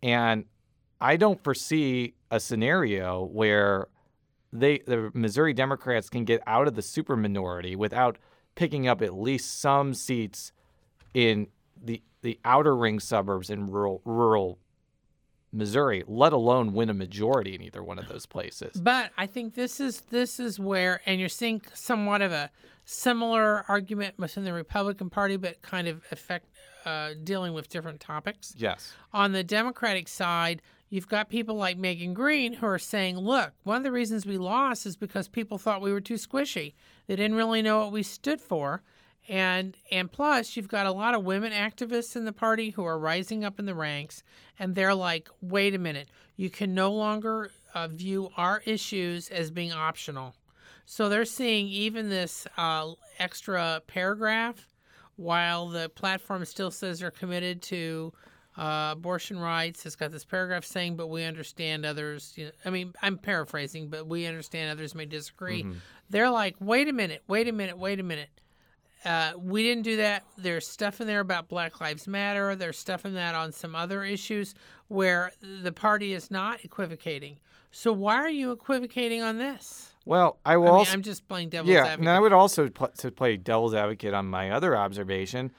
And 0.02 0.44
I 1.00 1.16
don't 1.16 1.42
foresee 1.42 2.14
a 2.30 2.40
scenario 2.40 3.24
where 3.24 3.88
they 4.52 4.78
the 4.78 5.10
Missouri 5.14 5.52
Democrats 5.52 6.08
can 6.08 6.24
get 6.24 6.42
out 6.46 6.68
of 6.68 6.74
the 6.74 6.82
super 6.82 7.16
minority 7.16 7.74
without 7.74 8.18
picking 8.54 8.86
up 8.86 9.00
at 9.02 9.14
least 9.14 9.60
some 9.60 9.94
seats 9.94 10.52
in 11.14 11.46
the 11.82 12.02
the 12.22 12.38
outer 12.44 12.76
ring 12.76 13.00
suburbs 13.00 13.50
in 13.50 13.66
rural 13.66 14.00
rural 14.04 14.58
Missouri, 15.52 16.02
let 16.06 16.32
alone 16.32 16.72
win 16.72 16.88
a 16.88 16.94
majority 16.94 17.54
in 17.54 17.62
either 17.62 17.82
one 17.82 17.98
of 17.98 18.08
those 18.08 18.24
places. 18.24 18.80
But 18.80 19.10
I 19.18 19.26
think 19.26 19.54
this 19.54 19.80
is 19.80 20.00
this 20.02 20.40
is 20.40 20.58
where, 20.58 21.02
and 21.04 21.20
you're 21.20 21.28
seeing 21.28 21.60
somewhat 21.74 22.22
of 22.22 22.32
a 22.32 22.50
similar 22.84 23.64
argument 23.68 24.18
within 24.18 24.44
the 24.44 24.52
Republican 24.52 25.10
Party, 25.10 25.36
but 25.36 25.60
kind 25.60 25.88
of 25.88 26.02
effect 26.10 26.46
uh, 26.86 27.10
dealing 27.22 27.52
with 27.52 27.68
different 27.68 28.00
topics. 28.00 28.54
Yes. 28.56 28.94
On 29.12 29.32
the 29.32 29.44
Democratic 29.44 30.08
side, 30.08 30.62
you've 30.92 31.08
got 31.08 31.30
people 31.30 31.54
like 31.54 31.78
Megan 31.78 32.12
Green 32.12 32.52
who 32.52 32.66
are 32.66 32.78
saying, 32.78 33.16
look, 33.16 33.52
one 33.62 33.78
of 33.78 33.82
the 33.82 33.90
reasons 33.90 34.26
we 34.26 34.36
lost 34.36 34.84
is 34.84 34.94
because 34.94 35.26
people 35.26 35.56
thought 35.56 35.80
we 35.80 35.90
were 35.90 36.02
too 36.02 36.16
squishy. 36.16 36.74
They 37.06 37.16
didn't 37.16 37.38
really 37.38 37.62
know 37.62 37.78
what 37.78 37.92
we 37.92 38.02
stood 38.02 38.42
for. 38.42 38.82
And 39.26 39.74
and 39.90 40.12
plus 40.12 40.54
you've 40.54 40.68
got 40.68 40.84
a 40.84 40.92
lot 40.92 41.14
of 41.14 41.24
women 41.24 41.50
activists 41.50 42.14
in 42.14 42.26
the 42.26 42.32
party 42.32 42.70
who 42.70 42.84
are 42.84 42.98
rising 42.98 43.42
up 43.42 43.58
in 43.58 43.64
the 43.64 43.74
ranks 43.74 44.22
and 44.58 44.74
they're 44.74 44.94
like 44.94 45.30
wait 45.40 45.74
a 45.74 45.78
minute. 45.78 46.10
You 46.36 46.50
can 46.50 46.74
no 46.74 46.92
longer 46.92 47.50
uh, 47.74 47.88
view 47.88 48.28
our 48.36 48.62
issues 48.66 49.30
as 49.30 49.50
being 49.50 49.72
optional. 49.72 50.34
So 50.84 51.08
they're 51.08 51.24
seeing 51.24 51.68
even 51.68 52.10
this 52.10 52.46
uh, 52.58 52.90
extra 53.18 53.80
paragraph 53.86 54.68
while 55.16 55.68
the 55.68 55.88
platform 55.88 56.44
still 56.44 56.70
says 56.70 56.98
they're 56.98 57.10
committed 57.10 57.62
to 57.62 58.12
uh, 58.56 58.90
abortion 58.92 59.38
rights 59.38 59.86
it's 59.86 59.96
got 59.96 60.12
this 60.12 60.24
paragraph 60.24 60.64
saying 60.64 60.96
but 60.96 61.08
we 61.08 61.24
understand 61.24 61.86
others 61.86 62.32
you 62.36 62.44
know, 62.44 62.50
i 62.64 62.70
mean 62.70 62.92
i'm 63.02 63.16
paraphrasing 63.16 63.88
but 63.88 64.06
we 64.06 64.26
understand 64.26 64.70
others 64.70 64.94
may 64.94 65.06
disagree 65.06 65.62
mm-hmm. 65.62 65.78
they're 66.10 66.30
like 66.30 66.54
wait 66.60 66.88
a 66.88 66.92
minute 66.92 67.22
wait 67.26 67.48
a 67.48 67.52
minute 67.52 67.78
wait 67.78 67.98
a 67.98 68.02
minute 68.02 68.28
uh, 69.04 69.32
we 69.36 69.62
didn't 69.62 69.82
do 69.82 69.96
that. 69.96 70.24
There's 70.38 70.66
stuff 70.66 71.00
in 71.00 71.06
there 71.06 71.20
about 71.20 71.48
Black 71.48 71.80
Lives 71.80 72.06
Matter. 72.06 72.54
There's 72.54 72.78
stuff 72.78 73.04
in 73.04 73.14
that 73.14 73.34
on 73.34 73.52
some 73.52 73.74
other 73.74 74.04
issues 74.04 74.54
where 74.88 75.32
the 75.40 75.72
party 75.72 76.12
is 76.12 76.30
not 76.30 76.64
equivocating. 76.64 77.38
So 77.72 77.92
why 77.92 78.16
are 78.16 78.30
you 78.30 78.52
equivocating 78.52 79.22
on 79.22 79.38
this? 79.38 79.92
Well, 80.04 80.38
I 80.44 80.56
will. 80.56 80.80
I 80.80 80.86
I'm 80.90 81.02
just 81.02 81.26
playing 81.26 81.48
devil's 81.48 81.70
yeah, 81.70 81.80
advocate. 81.80 82.00
and 82.00 82.08
I 82.10 82.20
would 82.20 82.32
also 82.32 82.68
pl- 82.68 82.92
to 82.98 83.10
play 83.10 83.36
devil's 83.36 83.74
advocate 83.74 84.14
on 84.14 84.26
my 84.26 84.50
other 84.50 84.76
observation, 84.76 85.52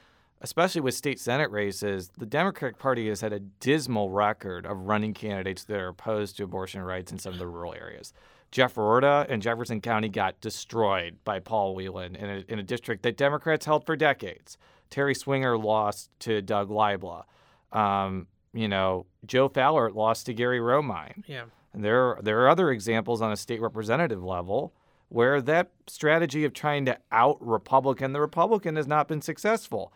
especially 0.44 0.82
with 0.82 0.94
state 0.94 1.18
senate 1.18 1.50
races. 1.50 2.10
The 2.18 2.26
Democratic 2.26 2.78
Party 2.78 3.08
has 3.08 3.22
had 3.22 3.32
a 3.32 3.40
dismal 3.40 4.10
record 4.10 4.66
of 4.66 4.76
running 4.76 5.14
candidates 5.14 5.64
that 5.64 5.78
are 5.78 5.88
opposed 5.88 6.36
to 6.36 6.44
abortion 6.44 6.82
rights 6.82 7.10
in 7.10 7.18
some 7.18 7.32
of 7.32 7.38
the 7.38 7.46
rural 7.46 7.72
areas. 7.72 8.12
Jeff 8.50 8.74
Roorda 8.74 9.26
in 9.30 9.40
Jefferson 9.40 9.80
County 9.80 10.10
got 10.10 10.38
destroyed 10.42 11.16
by 11.24 11.40
Paul 11.40 11.74
Wieland 11.74 12.16
in 12.16 12.28
a, 12.28 12.44
in 12.46 12.58
a 12.58 12.62
district 12.62 13.02
that 13.04 13.16
Democrats 13.16 13.64
held 13.64 13.86
for 13.86 13.96
decades. 13.96 14.58
Terry 14.90 15.14
Swinger 15.14 15.56
lost 15.56 16.10
to 16.20 16.42
Doug 16.42 16.68
Libla. 16.68 17.24
Um, 17.72 18.26
you 18.52 18.68
know, 18.68 19.06
Joe 19.24 19.48
Fallert 19.48 19.94
lost 19.94 20.26
to 20.26 20.34
Gary 20.34 20.60
Romine. 20.60 21.24
Yeah. 21.26 21.44
And 21.72 21.82
there, 21.82 22.18
there 22.22 22.40
are 22.42 22.50
other 22.50 22.70
examples 22.70 23.22
on 23.22 23.32
a 23.32 23.36
state 23.36 23.62
representative 23.62 24.22
level 24.22 24.74
where 25.08 25.40
that 25.40 25.70
strategy 25.86 26.44
of 26.44 26.52
trying 26.52 26.84
to 26.84 26.98
out 27.10 27.38
Republican 27.40 28.12
the 28.12 28.20
Republican 28.20 28.76
has 28.76 28.86
not 28.86 29.08
been 29.08 29.22
successful. 29.22 29.90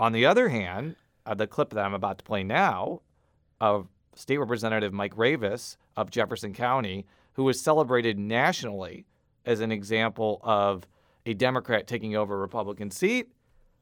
On 0.00 0.12
the 0.12 0.26
other 0.26 0.48
hand, 0.48 0.96
uh, 1.26 1.34
the 1.34 1.46
clip 1.46 1.70
that 1.70 1.84
I'm 1.84 1.94
about 1.94 2.18
to 2.18 2.24
play 2.24 2.42
now 2.42 3.02
of 3.60 3.86
State 4.16 4.38
Representative 4.38 4.92
Mike 4.92 5.14
Revis 5.14 5.76
of 5.96 6.10
Jefferson 6.10 6.54
County 6.54 7.06
who 7.34 7.44
was 7.44 7.60
celebrated 7.60 8.18
nationally 8.18 9.06
as 9.46 9.60
an 9.60 9.72
example 9.72 10.40
of 10.42 10.86
a 11.26 11.34
Democrat 11.34 11.86
taking 11.86 12.16
over 12.16 12.34
a 12.34 12.38
Republican 12.38 12.90
seat, 12.90 13.28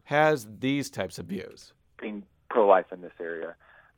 has 0.05 0.47
these 0.59 0.91
types 0.91 1.19
of 1.19 1.27
views. 1.27 1.73
Being 2.01 2.25
pro-life 2.51 2.93
in 2.93 3.01
this 3.01 3.13
area, 3.21 3.55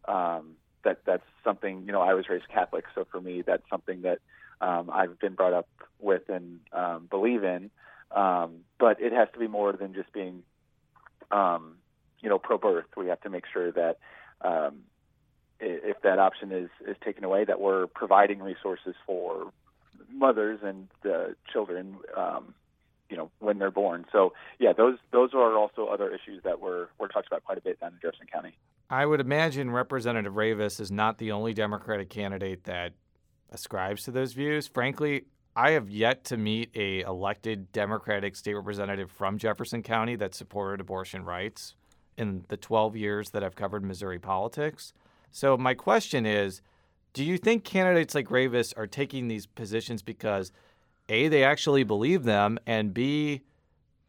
um, 0.06 0.52
that 0.82 1.00
that's 1.04 1.26
something 1.44 1.84
you 1.84 1.92
know. 1.92 2.00
I 2.00 2.14
was 2.14 2.28
raised 2.28 2.48
Catholic, 2.48 2.84
so 2.94 3.06
for 3.10 3.20
me, 3.20 3.42
that's 3.42 3.62
something 3.68 4.02
that 4.02 4.18
um, 4.60 4.90
I've 4.90 5.18
been 5.18 5.34
brought 5.34 5.52
up 5.52 5.68
with 5.98 6.28
and 6.28 6.60
um, 6.72 7.06
believe 7.10 7.44
in. 7.44 7.70
Um, 8.10 8.60
but 8.78 9.00
it 9.00 9.12
has 9.12 9.28
to 9.34 9.38
be 9.38 9.46
more 9.46 9.72
than 9.72 9.94
just 9.94 10.12
being, 10.12 10.42
um, 11.30 11.76
you 12.20 12.28
know, 12.28 12.38
pro-birth. 12.38 12.86
We 12.96 13.08
have 13.08 13.20
to 13.22 13.30
make 13.30 13.44
sure 13.52 13.72
that 13.72 13.98
um, 14.42 14.80
if 15.60 16.00
that 16.02 16.18
option 16.18 16.52
is 16.52 16.70
is 16.86 16.96
taken 17.04 17.24
away, 17.24 17.44
that 17.44 17.60
we're 17.60 17.86
providing 17.86 18.40
resources 18.40 18.94
for 19.06 19.52
mothers 20.12 20.60
and 20.62 20.88
the 21.02 21.36
children 21.52 21.96
um, 22.16 22.54
you 23.10 23.16
know 23.16 23.30
when 23.40 23.58
they're 23.58 23.70
born. 23.70 24.06
So 24.12 24.32
yeah, 24.58 24.72
those 24.72 24.96
those 25.12 25.34
are 25.34 25.56
also 25.56 25.86
other 25.86 26.08
issues 26.08 26.42
that 26.44 26.60
were 26.60 26.88
were 26.98 27.08
talked 27.08 27.26
about 27.26 27.44
quite 27.44 27.58
a 27.58 27.60
bit 27.60 27.80
down 27.80 27.92
in 27.92 27.98
Jefferson 28.00 28.26
County. 28.32 28.56
I 28.88 29.04
would 29.04 29.20
imagine 29.20 29.70
Representative 29.70 30.32
Revis 30.32 30.80
is 30.80 30.90
not 30.90 31.18
the 31.18 31.32
only 31.32 31.52
Democratic 31.52 32.08
candidate 32.08 32.64
that 32.64 32.92
ascribes 33.50 34.04
to 34.04 34.10
those 34.10 34.32
views. 34.32 34.66
Frankly, 34.66 35.24
I 35.54 35.72
have 35.72 35.90
yet 35.90 36.24
to 36.26 36.36
meet 36.36 36.70
a 36.74 37.00
elected 37.00 37.72
Democratic 37.72 38.36
state 38.36 38.54
representative 38.54 39.10
from 39.10 39.38
Jefferson 39.38 39.82
County 39.82 40.16
that 40.16 40.34
supported 40.34 40.80
abortion 40.80 41.24
rights 41.24 41.74
in 42.20 42.44
the 42.48 42.56
12 42.56 42.96
years 42.96 43.30
that 43.30 43.42
I've 43.42 43.56
covered 43.56 43.82
Missouri 43.82 44.18
politics. 44.18 44.92
So 45.32 45.56
my 45.56 45.74
question 45.74 46.26
is, 46.26 46.60
do 47.12 47.24
you 47.24 47.38
think 47.38 47.64
candidates 47.64 48.14
like 48.14 48.28
Revis 48.28 48.72
are 48.76 48.86
taking 48.86 49.26
these 49.26 49.46
positions 49.46 50.02
because 50.02 50.52
A, 51.08 51.28
they 51.28 51.42
actually 51.42 51.82
believe 51.82 52.24
them, 52.24 52.58
and 52.66 52.94
B, 52.94 53.40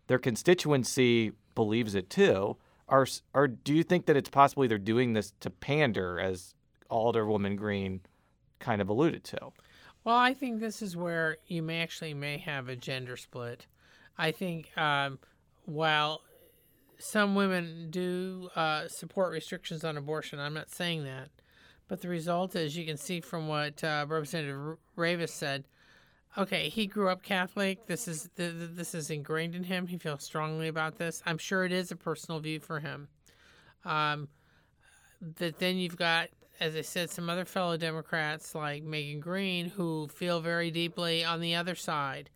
their 0.07 0.19
constituency 0.19 1.31
believes 1.55 1.95
it 1.95 2.09
too? 2.09 2.57
Or, 2.87 3.07
or 3.33 3.47
do 3.47 3.73
you 3.73 3.83
think 3.83 4.05
that 4.05 4.17
it's 4.17 4.29
possibly 4.29 4.67
they're 4.67 4.77
doing 4.77 5.13
this 5.13 5.33
to 5.39 5.49
pander, 5.49 6.19
as 6.19 6.53
Alderwoman 6.91 7.55
Green 7.55 8.01
kind 8.59 8.81
of 8.81 8.89
alluded 8.89 9.23
to? 9.23 9.39
Well, 10.03 10.17
I 10.17 10.33
think 10.33 10.59
this 10.59 10.81
is 10.81 10.97
where 10.97 11.37
you 11.47 11.63
may 11.63 11.81
actually 11.81 12.13
may 12.13 12.37
have 12.39 12.67
a 12.67 12.75
gender 12.75 13.15
split. 13.15 13.67
I 14.17 14.31
think 14.31 14.77
um, 14.77 15.19
while 15.65 16.21
some 17.01 17.35
women 17.35 17.87
do 17.89 18.49
uh, 18.55 18.87
support 18.87 19.31
restrictions 19.31 19.83
on 19.83 19.97
abortion, 19.97 20.39
I'm 20.39 20.53
not 20.53 20.69
saying 20.69 21.03
that, 21.05 21.29
but 21.87 22.01
the 22.01 22.09
result 22.09 22.55
is 22.55 22.77
you 22.77 22.85
can 22.85 22.97
see 22.97 23.21
from 23.21 23.47
what 23.47 23.83
uh, 23.83 24.05
Representative 24.07 24.77
Revis 24.97 25.29
said. 25.29 25.65
Okay, 26.37 26.69
he 26.69 26.87
grew 26.87 27.09
up 27.09 27.23
Catholic. 27.23 27.87
This 27.87 28.07
is 28.07 28.29
this 28.37 28.95
is 28.95 29.09
ingrained 29.09 29.53
in 29.53 29.65
him. 29.65 29.87
He 29.87 29.97
feels 29.97 30.23
strongly 30.23 30.69
about 30.69 30.97
this. 30.97 31.21
I'm 31.25 31.37
sure 31.37 31.65
it 31.65 31.73
is 31.73 31.91
a 31.91 31.97
personal 31.97 32.39
view 32.39 32.61
for 32.61 32.79
him. 32.79 33.09
Um, 33.83 34.29
that 35.37 35.59
then 35.59 35.75
you've 35.75 35.97
got 35.97 36.29
as 36.61 36.75
I 36.75 36.81
said, 36.81 37.09
some 37.09 37.27
other 37.27 37.43
fellow 37.43 37.75
Democrats 37.75 38.53
like 38.53 38.83
Megan 38.83 39.19
Green 39.19 39.65
who 39.65 40.07
feel 40.07 40.41
very 40.41 40.69
deeply 40.69 41.25
on 41.25 41.41
the 41.41 41.55
other 41.55 41.73
side, 41.73 42.29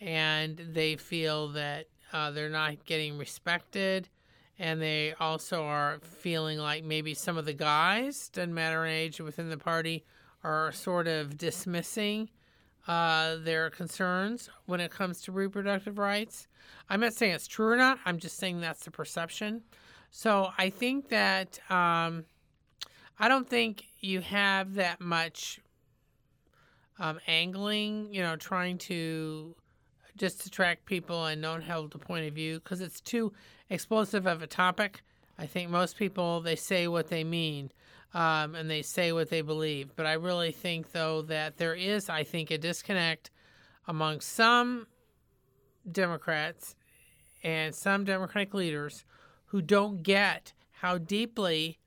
and 0.00 0.58
they 0.58 0.96
feel 0.96 1.48
that 1.52 1.86
uh, 2.12 2.30
they're 2.30 2.48
not 2.48 2.84
getting 2.84 3.18
respected, 3.18 4.08
and 4.58 4.80
they 4.80 5.14
also 5.20 5.62
are 5.62 5.98
feeling 6.02 6.58
like 6.58 6.84
maybe 6.84 7.14
some 7.14 7.36
of 7.36 7.44
the 7.44 7.52
guys, 7.52 8.28
doesn't 8.28 8.54
matter 8.54 8.84
in 8.84 8.92
age 8.92 9.20
within 9.20 9.48
the 9.48 9.58
party, 9.58 10.04
are 10.42 10.72
sort 10.72 11.06
of 11.06 11.36
dismissing 11.36 12.28
uh, 12.86 13.36
their 13.36 13.70
concerns 13.70 14.48
when 14.66 14.80
it 14.80 14.90
comes 14.90 15.22
to 15.22 15.32
reproductive 15.32 15.98
rights. 15.98 16.48
I'm 16.88 17.00
not 17.00 17.12
saying 17.12 17.32
it's 17.32 17.46
true 17.46 17.68
or 17.68 17.76
not. 17.76 17.98
I'm 18.04 18.18
just 18.18 18.38
saying 18.38 18.60
that's 18.60 18.84
the 18.84 18.90
perception. 18.90 19.62
So 20.10 20.50
I 20.56 20.70
think 20.70 21.08
that. 21.08 21.60
Um, 21.70 22.24
I 23.20 23.26
don't 23.26 23.48
think 23.48 23.84
you 24.00 24.20
have 24.20 24.74
that 24.74 25.00
much 25.00 25.60
um, 27.00 27.18
angling, 27.26 28.14
you 28.14 28.22
know, 28.22 28.36
trying 28.36 28.78
to 28.78 29.56
just 30.18 30.42
to 30.42 30.50
track 30.50 30.84
people 30.84 31.26
and 31.26 31.42
don't 31.42 31.62
hold 31.62 31.92
the 31.92 31.98
point 31.98 32.26
of 32.26 32.34
view 32.34 32.60
because 32.60 32.80
it's 32.80 33.00
too 33.00 33.32
explosive 33.70 34.26
of 34.26 34.42
a 34.42 34.46
topic. 34.46 35.02
I 35.38 35.46
think 35.46 35.70
most 35.70 35.96
people 35.96 36.40
they 36.40 36.56
say 36.56 36.88
what 36.88 37.08
they 37.08 37.24
mean 37.24 37.70
um, 38.14 38.54
and 38.54 38.70
they 38.70 38.82
say 38.82 39.12
what 39.12 39.30
they 39.30 39.42
believe. 39.42 39.90
But 39.96 40.06
I 40.06 40.14
really 40.14 40.52
think 40.52 40.92
though 40.92 41.22
that 41.22 41.58
there 41.58 41.74
is, 41.74 42.08
I 42.08 42.24
think, 42.24 42.50
a 42.50 42.58
disconnect 42.58 43.30
among 43.86 44.20
some 44.20 44.86
Democrats 45.90 46.74
and 47.42 47.74
some 47.74 48.04
Democratic 48.04 48.54
leaders 48.54 49.04
who 49.46 49.62
don't 49.62 50.02
get 50.02 50.52
how 50.72 50.98
deeply 50.98 51.78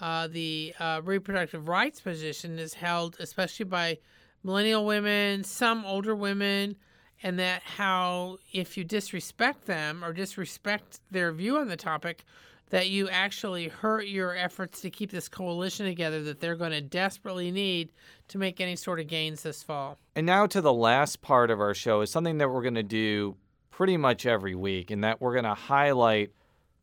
uh, 0.00 0.26
the 0.28 0.74
uh, 0.78 1.00
reproductive 1.04 1.68
rights 1.68 2.00
position 2.00 2.58
is 2.58 2.74
held, 2.74 3.16
especially 3.20 3.64
by 3.64 3.98
millennial 4.42 4.86
women, 4.86 5.44
some 5.44 5.84
older 5.84 6.14
women, 6.14 6.76
and 7.22 7.38
that 7.38 7.62
how 7.62 8.38
if 8.52 8.76
you 8.76 8.84
disrespect 8.84 9.66
them 9.66 10.04
or 10.04 10.12
disrespect 10.12 11.00
their 11.10 11.32
view 11.32 11.58
on 11.58 11.68
the 11.68 11.76
topic, 11.76 12.24
that 12.70 12.88
you 12.88 13.08
actually 13.08 13.68
hurt 13.68 14.06
your 14.06 14.34
efforts 14.36 14.80
to 14.80 14.90
keep 14.90 15.10
this 15.10 15.28
coalition 15.28 15.86
together 15.86 16.22
that 16.22 16.40
they're 16.40 16.56
going 16.56 16.70
to 16.70 16.80
desperately 16.80 17.50
need 17.50 17.90
to 18.28 18.38
make 18.38 18.60
any 18.60 18.76
sort 18.76 19.00
of 19.00 19.08
gains 19.08 19.42
this 19.42 19.62
fall. 19.62 19.98
And 20.14 20.24
now 20.24 20.46
to 20.46 20.60
the 20.60 20.72
last 20.72 21.20
part 21.20 21.50
of 21.50 21.60
our 21.60 21.74
show 21.74 22.00
is 22.00 22.10
something 22.10 22.38
that 22.38 22.48
we're 22.48 22.62
going 22.62 22.74
to 22.76 22.82
do 22.82 23.36
pretty 23.70 23.96
much 23.96 24.24
every 24.26 24.54
week, 24.54 24.90
and 24.90 25.02
that 25.02 25.20
we're 25.20 25.32
going 25.32 25.44
to 25.44 25.54
highlight 25.54 26.30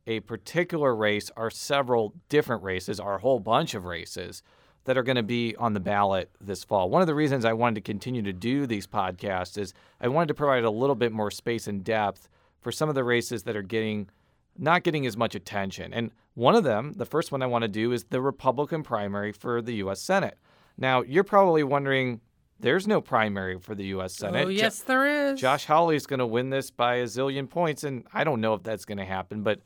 a 0.07 0.19
particular 0.21 0.95
race 0.95 1.29
or 1.37 1.49
several 1.49 2.13
different 2.27 2.63
races, 2.63 2.99
or 2.99 3.15
a 3.15 3.19
whole 3.19 3.39
bunch 3.39 3.73
of 3.73 3.85
races 3.85 4.41
that 4.87 4.97
are 4.97 5.03
going 5.03 5.17
to 5.17 5.23
be 5.23 5.53
on 5.57 5.73
the 5.73 5.81
ballot 5.81 6.31
this 6.39 6.63
fall. 6.63 6.89
One 6.89 7.01
of 7.01 7.07
the 7.07 7.13
reasons 7.13 7.43
I 7.43 7.51
wanted 7.51 7.75
to 7.75 7.81
continue 7.81 8.21
to 8.21 8.31
do 8.31 8.65
these 8.65 8.87
podcasts 8.87 9.57
is 9.57 9.73
I 9.99 10.07
wanted 10.07 10.29
to 10.29 10.33
provide 10.33 10.63
a 10.63 10.71
little 10.71 10.95
bit 10.95 11.11
more 11.11 11.29
space 11.29 11.67
and 11.67 11.83
depth 11.83 12.29
for 12.61 12.71
some 12.71 12.87
of 12.87 12.95
the 12.95 13.03
races 13.03 13.43
that 13.43 13.57
are 13.57 13.61
getting 13.61 14.09
not 14.57 14.83
getting 14.83 15.05
as 15.05 15.17
much 15.17 15.35
attention. 15.35 15.93
And 15.93 16.11
one 16.35 16.55
of 16.55 16.63
them, 16.63 16.93
the 16.93 17.05
first 17.05 17.33
one 17.33 17.43
I 17.43 17.47
want 17.47 17.63
to 17.63 17.67
do 17.67 17.91
is 17.91 18.05
the 18.05 18.21
Republican 18.21 18.81
primary 18.81 19.33
for 19.33 19.61
the 19.61 19.75
US 19.75 20.01
Senate. 20.01 20.37
Now, 20.77 21.01
you're 21.01 21.25
probably 21.25 21.63
wondering 21.63 22.21
there's 22.59 22.87
no 22.87 23.01
primary 23.01 23.59
for 23.59 23.75
the 23.75 23.85
U.S. 23.87 24.15
Oh, 24.23 24.27
Senate. 24.27 24.45
Oh, 24.45 24.49
yes, 24.49 24.79
there 24.79 25.05
is. 25.05 25.39
Josh 25.39 25.65
Hawley's 25.65 26.07
going 26.07 26.19
to 26.19 26.25
win 26.25 26.49
this 26.49 26.71
by 26.71 26.95
a 26.95 27.03
zillion 27.03 27.47
points, 27.47 27.83
and 27.83 28.03
I 28.13 28.23
don't 28.23 28.41
know 28.41 28.53
if 28.53 28.63
that's 28.63 28.85
going 28.85 28.97
to 28.97 29.05
happen, 29.05 29.43
but 29.43 29.61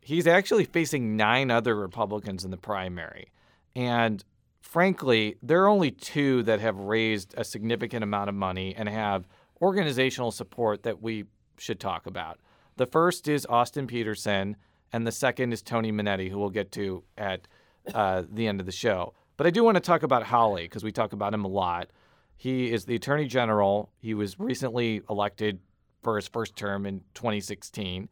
he's 0.00 0.26
actually 0.26 0.64
facing 0.64 1.16
nine 1.16 1.50
other 1.50 1.74
Republicans 1.74 2.44
in 2.44 2.52
the 2.52 2.56
primary. 2.56 3.32
And 3.74 4.24
frankly, 4.68 5.36
there 5.42 5.62
are 5.62 5.68
only 5.68 5.90
two 5.90 6.42
that 6.42 6.60
have 6.60 6.76
raised 6.76 7.34
a 7.38 7.44
significant 7.44 8.04
amount 8.04 8.28
of 8.28 8.34
money 8.34 8.74
and 8.76 8.86
have 8.86 9.26
organizational 9.62 10.30
support 10.30 10.82
that 10.82 11.00
we 11.00 11.24
should 11.56 11.80
talk 11.80 12.06
about. 12.06 12.38
The 12.76 12.86
first 12.86 13.28
is 13.28 13.46
Austin 13.46 13.86
Petersen, 13.86 14.56
and 14.92 15.06
the 15.06 15.12
second 15.12 15.52
is 15.52 15.62
Tony 15.62 15.90
Monetti, 15.90 16.30
who 16.30 16.38
we'll 16.38 16.50
get 16.50 16.70
to 16.72 17.02
at 17.16 17.48
uh, 17.94 18.24
the 18.30 18.46
end 18.46 18.60
of 18.60 18.66
the 18.66 18.72
show. 18.72 19.14
But 19.38 19.46
I 19.46 19.50
do 19.50 19.64
want 19.64 19.76
to 19.76 19.80
talk 19.80 20.02
about 20.02 20.24
Hawley 20.24 20.64
because 20.64 20.84
we 20.84 20.92
talk 20.92 21.14
about 21.14 21.32
him 21.32 21.46
a 21.46 21.48
lot. 21.48 21.88
He 22.36 22.70
is 22.70 22.84
the 22.84 22.94
Attorney 22.94 23.26
General. 23.26 23.90
He 24.00 24.12
was 24.12 24.38
recently 24.38 25.00
elected 25.08 25.60
for 26.02 26.16
his 26.16 26.28
first 26.28 26.56
term 26.56 26.84
in 26.84 27.00
2016 27.14 28.08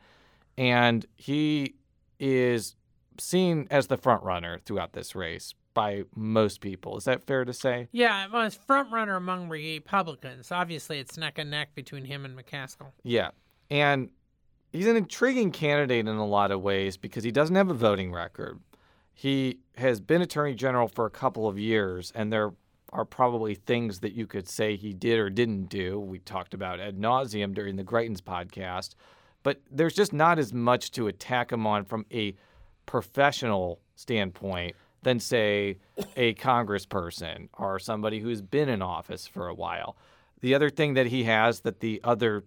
and 0.59 1.07
he 1.17 1.75
is 2.19 2.75
seen 3.19 3.67
as 3.71 3.87
the 3.87 3.97
front 3.97 4.23
runner 4.23 4.59
throughout 4.65 4.93
this 4.93 5.15
race 5.15 5.55
by 5.77 6.03
most 6.17 6.61
people. 6.61 6.97
Is 6.97 7.05
that 7.05 7.25
fair 7.25 7.45
to 7.45 7.53
say? 7.53 7.87
Yeah, 7.93 8.27
well, 8.33 8.43
it's 8.43 8.57
front 8.57 8.91
runner 8.91 9.15
among 9.15 9.49
Republicans. 9.49 10.51
Obviously, 10.51 10.99
it's 10.99 11.17
neck 11.17 11.39
and 11.39 11.51
neck 11.51 11.77
between 11.77 12.05
him 12.05 12.25
and 12.25 12.37
McCaskill. 12.37 12.91
Yeah, 13.05 13.31
and 13.71 14.11
he's 14.73 14.89
an 14.89 14.97
intriguing 14.97 15.53
candidate 15.53 16.09
in 16.09 16.17
a 16.17 16.27
lot 16.27 16.51
of 16.51 16.61
ways 16.63 16.97
because 16.97 17.23
he 17.23 17.31
doesn't 17.31 17.55
have 17.55 17.71
a 17.71 17.75
voting 17.75 18.11
record. 18.11 18.59
He 19.15 19.61
has 19.77 20.01
been 20.01 20.21
attorney 20.21 20.55
general 20.55 20.89
for 20.89 21.07
a 21.07 21.11
couple 21.11 21.47
of 21.47 21.59
years, 21.59 22.13
and 22.17 22.33
there 22.33 22.53
are 22.93 23.05
probably 23.05 23.55
things 23.55 24.01
that 24.01 24.15
you 24.15 24.27
could 24.27 24.49
say 24.49 24.75
he 24.75 24.93
did 24.93 25.21
or 25.21 25.31
didn't 25.31 25.67
do. 25.67 26.01
We 26.01 26.19
talked 26.19 26.55
about 26.55 26.81
ad 26.81 26.99
nauseum 26.99 27.55
during 27.55 27.77
the 27.77 27.85
Greitens 27.85 28.21
podcast 28.21 28.95
but 29.47 29.63
there's 29.71 29.95
just 29.95 30.13
not 30.13 30.41
as 30.41 30.53
much 30.53 30.91
to 30.91 31.07
attack 31.07 31.53
him 31.53 31.69
on 31.69 31.85
from 31.85 32.05
a 32.13 32.35
professional 32.85 33.79
standpoint 33.95 34.75
than 35.07 35.21
say 35.21 35.79
a 36.17 36.35
congressperson 36.35 37.49
or 37.57 37.79
somebody 37.79 38.19
who's 38.19 38.43
been 38.43 38.69
in 38.69 38.83
office 38.83 39.25
for 39.25 39.47
a 39.47 39.55
while. 39.55 39.97
The 40.41 40.53
other 40.53 40.69
thing 40.69 40.95
that 40.95 41.07
he 41.07 41.23
has 41.23 41.61
that 41.61 41.79
the 41.79 42.01
other 42.03 42.43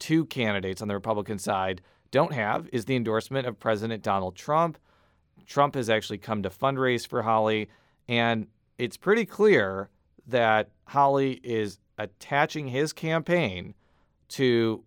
two 0.00 0.26
candidates 0.26 0.82
on 0.82 0.88
the 0.88 0.94
Republican 0.94 1.38
side 1.38 1.80
don't 2.10 2.32
have 2.32 2.68
is 2.72 2.86
the 2.86 2.96
endorsement 2.96 3.46
of 3.46 3.60
President 3.60 4.02
Donald 4.02 4.34
Trump. 4.34 4.78
Trump 5.46 5.76
has 5.76 5.88
actually 5.88 6.18
come 6.18 6.42
to 6.42 6.50
fundraise 6.50 7.06
for 7.06 7.22
Hawley, 7.22 7.68
and 8.08 8.48
it's 8.78 8.96
pretty 8.96 9.24
clear 9.24 9.88
that 10.26 10.70
Hawley 10.88 11.34
is 11.44 11.78
attaching 11.98 12.66
his 12.66 12.92
campaign 12.92 13.74
to 14.30 14.82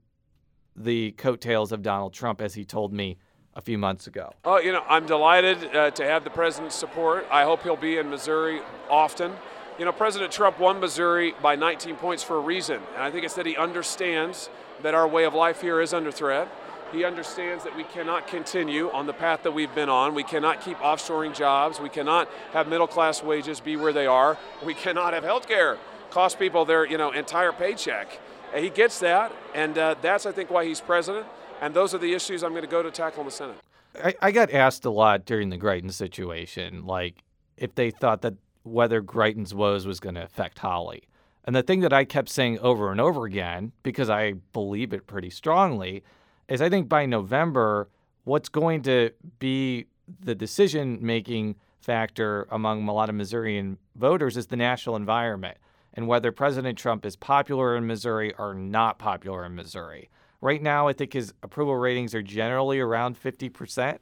the 0.76 1.12
coattails 1.14 1.72
of 1.72 1.82
Donald 1.82 2.14
Trump, 2.14 2.42
as 2.42 2.56
he 2.56 2.66
told 2.66 2.92
me 2.92 3.18
a 3.56 3.62
few 3.62 3.78
months 3.78 4.08
ago. 4.08 4.34
Oh, 4.44 4.60
you 4.60 4.72
know, 4.72 4.84
I'm 4.88 5.06
delighted 5.06 5.76
uh, 5.76 5.92
to 5.92 6.06
have 6.06 6.24
the 6.24 6.30
president's 6.30 6.76
support. 6.76 7.26
I 7.32 7.44
hope 7.44 7.64
he'll 7.64 7.76
be 7.76 7.98
in 7.98 8.10
Missouri 8.10 8.62
often. 8.90 9.34
You 9.80 9.86
know, 9.86 9.92
President 9.92 10.32
Trump 10.32 10.60
won 10.60 10.80
Missouri 10.80 11.34
by 11.42 11.56
19 11.56 11.96
points 11.96 12.24
for 12.24 12.38
a 12.38 12.42
reason, 12.42 12.82
and 12.94 13.04
I 13.04 13.12
think 13.12 13.26
it's 13.26 13.36
that 13.36 13.46
he 13.46 13.58
understands 13.58 14.50
that 14.84 14.94
our 14.94 15.08
way 15.08 15.26
of 15.26 15.34
life 15.34 15.62
here 15.62 15.82
is 15.82 15.94
under 15.94 16.12
threat. 16.12 16.50
He 16.92 17.04
understands 17.04 17.64
that 17.64 17.76
we 17.76 17.84
cannot 17.84 18.28
continue 18.28 18.90
on 18.92 19.06
the 19.06 19.14
path 19.14 19.44
that 19.44 19.52
we've 19.52 19.74
been 19.74 19.90
on. 19.90 20.16
We 20.16 20.24
cannot 20.24 20.62
keep 20.62 20.78
offshoring 20.78 21.36
jobs. 21.36 21.80
We 21.80 21.90
cannot 21.90 22.30
have 22.54 22.68
middle 22.68 22.88
class 22.88 23.24
wages 23.24 23.60
be 23.60 23.76
where 23.76 23.92
they 23.92 24.06
are. 24.06 24.38
We 24.64 24.74
cannot 24.74 25.14
have 25.14 25.24
health 25.24 25.48
care 25.48 25.78
cost 26.16 26.40
people 26.40 26.64
their 26.64 26.86
you 26.86 26.98
know 26.98 27.12
entire 27.12 27.52
paycheck 27.52 28.08
And 28.54 28.64
he 28.64 28.70
gets 28.70 29.00
that, 29.00 29.34
and 29.54 29.78
uh, 29.78 29.96
that's, 30.02 30.26
I 30.26 30.32
think, 30.32 30.50
why 30.50 30.64
he's 30.64 30.80
president. 30.80 31.26
And 31.66 31.74
those 31.74 31.96
are 31.96 31.98
the 31.98 32.14
issues 32.14 32.44
I'm 32.44 32.52
going 32.52 32.62
to 32.62 32.68
go 32.68 32.84
to 32.84 32.92
tackle 32.92 33.22
in 33.22 33.26
the 33.26 33.32
Senate. 33.32 33.56
I, 33.96 34.14
I 34.22 34.32
got 34.32 34.52
asked 34.52 34.86
a 34.86 34.92
lot 34.92 35.26
during 35.26 35.50
the 35.50 35.58
Greitens 35.58 35.94
situation, 35.94 36.86
like 36.86 37.24
if 37.58 37.74
they 37.74 37.90
thought 37.90 38.22
that 38.22 38.36
whether 38.62 39.02
Greitens 39.02 39.52
woes 39.52 39.88
was 39.88 40.00
going 40.00 40.14
to 40.14 40.24
affect 40.24 40.60
Hawley. 40.60 41.08
And 41.44 41.56
the 41.56 41.64
thing 41.64 41.80
that 41.80 41.92
I 41.92 42.06
kept 42.06 42.30
saying 42.30 42.60
over 42.60 42.92
and 42.92 43.02
over 43.02 43.26
again, 43.26 43.72
because 43.82 44.12
I 44.12 44.34
believe 44.54 44.94
it 44.94 45.08
pretty 45.08 45.32
strongly, 45.32 46.04
is 46.48 46.62
I 46.62 46.70
think 46.70 46.88
by 46.88 47.08
November, 47.08 47.90
what's 48.26 48.48
going 48.50 48.84
to 48.84 49.10
be 49.40 49.88
the 50.20 50.36
decision 50.36 51.00
making 51.02 51.56
factor 51.80 52.48
among 52.52 52.88
a 52.88 52.94
lot 52.94 53.10
of 53.10 53.16
Missourian 53.16 53.80
voters 53.96 54.38
is 54.38 54.46
the 54.46 54.56
national 54.56 54.98
environment 54.98 55.58
and 55.96 56.08
whether 56.08 56.32
President 56.32 56.78
Trump 56.78 57.08
is 57.08 57.16
popular 57.16 57.76
in 57.76 57.88
Missouri 57.88 58.36
or 58.38 58.54
not 58.54 59.00
popular 59.00 59.44
in 59.44 59.56
Missouri. 59.56 60.12
Right 60.46 60.62
now, 60.62 60.88
I 60.88 60.94
think 60.94 61.14
his 61.14 61.34
approval 61.42 61.76
ratings 61.76 62.14
are 62.14 62.22
generally 62.22 62.80
around 62.80 63.20
50%, 63.20 63.98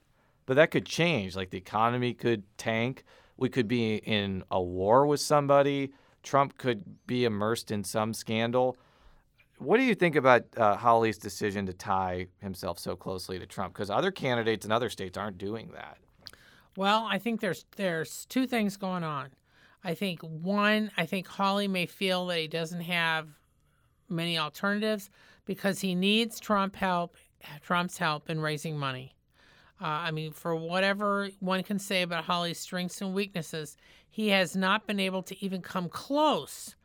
but 0.46 0.56
that 0.56 0.72
could 0.72 0.86
change. 0.86 1.38
Like 1.38 1.52
the 1.52 1.58
economy 1.58 2.14
could 2.14 2.44
tank. 2.58 3.06
We 3.38 3.48
could 3.48 3.70
be 3.70 3.96
in 3.96 4.44
a 4.52 4.62
war 4.62 5.08
with 5.08 5.22
somebody. 5.22 5.94
Trump 6.22 6.58
could 6.58 6.84
be 7.08 7.24
immersed 7.24 7.72
in 7.72 7.86
some 7.86 8.14
scandal. 8.14 8.76
What 9.58 9.78
do 9.78 9.84
you 9.84 9.96
think 9.96 10.18
about 10.18 10.44
uh, 10.58 10.76
Hawley's 10.76 11.18
decision 11.18 11.66
to 11.68 11.74
tie 11.74 12.28
himself 12.42 12.78
so 12.78 12.98
closely 12.98 13.40
to 13.40 13.46
Trump? 13.46 13.74
Because 13.74 13.90
other 13.90 14.12
candidates 14.12 14.66
in 14.66 14.72
other 14.74 14.90
states 14.90 15.18
aren't 15.18 15.38
doing 15.38 15.72
that. 15.74 15.98
Well, 16.76 17.08
I 17.10 17.20
think 17.20 17.40
there's 17.40 17.64
there's 17.78 18.26
two 18.26 18.48
things 18.48 18.76
going 18.76 19.06
on. 19.06 19.30
I 19.82 19.94
think 19.94 20.20
one, 20.20 20.92
I 20.98 21.06
think 21.06 21.26
Hawley 21.26 21.70
may 21.70 21.86
feel 21.86 22.26
that 22.28 22.38
he 22.38 22.50
doesn't 22.50 22.82
have 22.82 23.30
many 24.10 24.38
alternatives 24.38 25.10
because 25.46 25.82
he 25.82 25.96
needs 25.96 26.40
Trump 26.40 26.76
help, 26.76 27.16
Trump's 27.62 27.98
help 27.98 28.30
in 28.30 28.40
raising 28.40 28.78
money. 28.78 29.16
Uh, 29.82 29.86
I 29.86 30.12
mean, 30.12 30.32
for 30.32 30.56
whatever 30.56 31.30
one 31.40 31.64
can 31.64 31.80
say 31.80 32.04
about 32.04 32.24
Hawley's 32.24 32.60
strengths 32.60 33.02
and 33.02 33.14
weaknesses, 33.14 33.76
he 34.10 34.30
has 34.30 34.56
not 34.56 34.88
been 34.88 35.00
able 35.00 35.24
to 35.24 35.44
even 35.44 35.62
come 35.62 35.90
close 35.90 36.76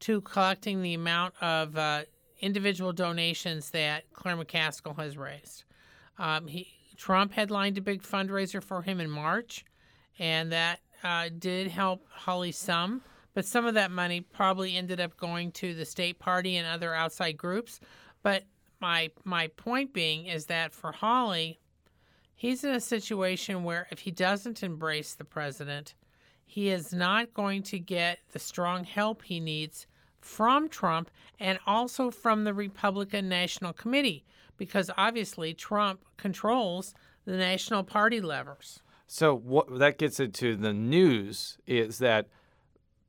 to 0.00 0.20
collecting 0.20 0.82
the 0.82 0.94
amount 0.94 1.34
of 1.40 1.76
uh, 1.78 2.02
individual 2.40 2.92
donations 2.92 3.70
that 3.70 4.04
Claire 4.12 4.36
McCaskill 4.36 4.96
has 4.98 5.16
raised. 5.16 5.64
Um, 6.18 6.46
he, 6.48 6.68
Trump 6.96 7.32
headlined 7.32 7.78
a 7.78 7.80
big 7.80 8.02
fundraiser 8.02 8.62
for 8.62 8.82
him 8.82 9.00
in 9.00 9.08
March, 9.08 9.64
and 10.18 10.52
that 10.52 10.80
uh, 11.02 11.28
did 11.38 11.68
help 11.68 12.04
Hawley 12.10 12.52
some, 12.52 13.02
but 13.32 13.46
some 13.46 13.64
of 13.64 13.74
that 13.74 13.90
money 13.90 14.20
probably 14.20 14.76
ended 14.76 15.00
up 15.00 15.16
going 15.16 15.52
to 15.52 15.74
the 15.74 15.84
state 15.84 16.18
party 16.18 16.56
and 16.56 16.66
other 16.66 16.94
outside 16.94 17.36
groups. 17.36 17.80
But 18.22 18.44
my 18.80 19.10
my 19.24 19.48
point 19.48 19.92
being 19.92 20.26
is 20.26 20.46
that 20.46 20.72
for 20.72 20.92
Hawley, 20.92 21.60
he's 22.34 22.64
in 22.64 22.74
a 22.74 22.80
situation 22.80 23.64
where 23.64 23.88
if 23.90 24.00
he 24.00 24.10
doesn't 24.10 24.62
embrace 24.62 25.14
the 25.14 25.24
president, 25.24 25.94
he 26.44 26.68
is 26.68 26.92
not 26.92 27.32
going 27.34 27.62
to 27.64 27.78
get 27.78 28.18
the 28.32 28.38
strong 28.38 28.84
help 28.84 29.22
he 29.22 29.40
needs 29.40 29.86
from 30.20 30.68
Trump 30.68 31.10
and 31.40 31.58
also 31.66 32.10
from 32.10 32.44
the 32.44 32.54
Republican 32.54 33.28
National 33.28 33.72
Committee 33.72 34.24
because 34.56 34.90
obviously 34.96 35.54
Trump 35.54 36.04
controls 36.16 36.94
the 37.24 37.36
national 37.36 37.82
party 37.82 38.20
levers. 38.20 38.82
So 39.06 39.34
what 39.34 39.78
that 39.78 39.98
gets 39.98 40.20
into 40.20 40.56
the 40.56 40.72
news 40.72 41.58
is 41.66 41.98
that 41.98 42.28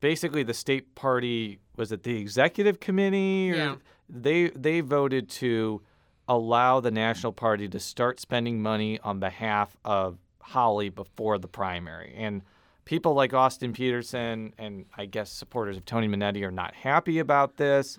basically 0.00 0.42
the 0.42 0.54
state 0.54 0.94
party 0.94 1.60
was 1.76 1.92
it 1.92 2.02
the 2.02 2.16
executive 2.18 2.80
committee 2.80 3.50
or 3.52 3.56
Yeah. 3.56 3.76
They 4.08 4.50
they 4.50 4.80
voted 4.80 5.28
to 5.30 5.82
allow 6.28 6.80
the 6.80 6.90
national 6.90 7.32
party 7.32 7.68
to 7.68 7.78
start 7.80 8.18
spending 8.20 8.62
money 8.62 8.98
on 9.00 9.20
behalf 9.20 9.76
of 9.84 10.18
Hawley 10.40 10.88
before 10.88 11.38
the 11.38 11.48
primary. 11.48 12.14
And 12.16 12.42
people 12.84 13.14
like 13.14 13.34
Austin 13.34 13.72
Petersen 13.72 14.54
and 14.58 14.86
I 14.96 15.06
guess 15.06 15.30
supporters 15.30 15.76
of 15.76 15.84
Tony 15.84 16.08
Monetti 16.08 16.42
are 16.42 16.50
not 16.50 16.74
happy 16.74 17.18
about 17.18 17.56
this 17.56 17.98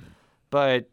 but 0.50 0.90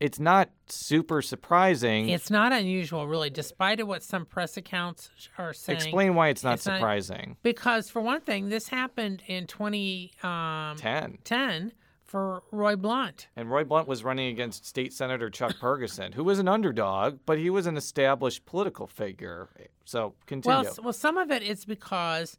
it's 0.00 0.18
not 0.18 0.50
super 0.66 1.22
surprising. 1.22 2.08
It's 2.10 2.30
not 2.30 2.52
unusual, 2.52 3.06
really, 3.06 3.30
despite 3.30 3.84
what 3.86 4.02
some 4.02 4.26
press 4.26 4.56
accounts 4.56 5.08
are 5.38 5.54
saying. 5.54 5.76
explain 5.78 6.14
why 6.14 6.28
it's 6.28 6.44
not 6.44 6.54
It's 6.54 6.66
not- 6.66 6.76
surprising. 6.76 7.36
Because, 7.42 7.88
for 7.88 8.02
one 8.02 8.20
thing, 8.20 8.48
this 8.50 8.68
happened 8.68 9.22
in 9.26 9.46
2010 9.46 10.30
um, 10.30 11.18
10 11.24 11.72
for 12.14 12.44
Roy 12.52 12.76
Blunt. 12.76 13.26
And 13.34 13.50
Roy 13.50 13.64
Blunt 13.64 13.88
was 13.88 14.04
running 14.04 14.28
against 14.28 14.64
State 14.64 14.92
Senator 14.92 15.30
Chuck 15.30 15.56
Purgason, 15.60 16.14
who 16.14 16.22
was 16.22 16.38
an 16.38 16.46
underdog, 16.46 17.18
but 17.26 17.38
he 17.38 17.50
was 17.50 17.66
an 17.66 17.76
established 17.76 18.46
political 18.46 18.86
figure. 18.86 19.48
So 19.84 20.14
continue. 20.26 20.62
Well, 20.62 20.76
well, 20.80 20.92
some 20.92 21.18
of 21.18 21.32
it 21.32 21.42
is 21.42 21.64
because 21.64 22.38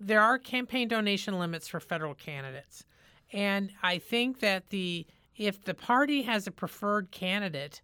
there 0.00 0.22
are 0.22 0.38
campaign 0.38 0.88
donation 0.88 1.38
limits 1.38 1.68
for 1.68 1.80
federal 1.80 2.14
candidates, 2.14 2.86
and 3.30 3.72
I 3.82 3.98
think 3.98 4.40
that 4.40 4.70
the 4.70 5.06
if 5.36 5.62
the 5.62 5.74
party 5.74 6.22
has 6.22 6.46
a 6.46 6.50
preferred 6.50 7.10
candidate, 7.10 7.82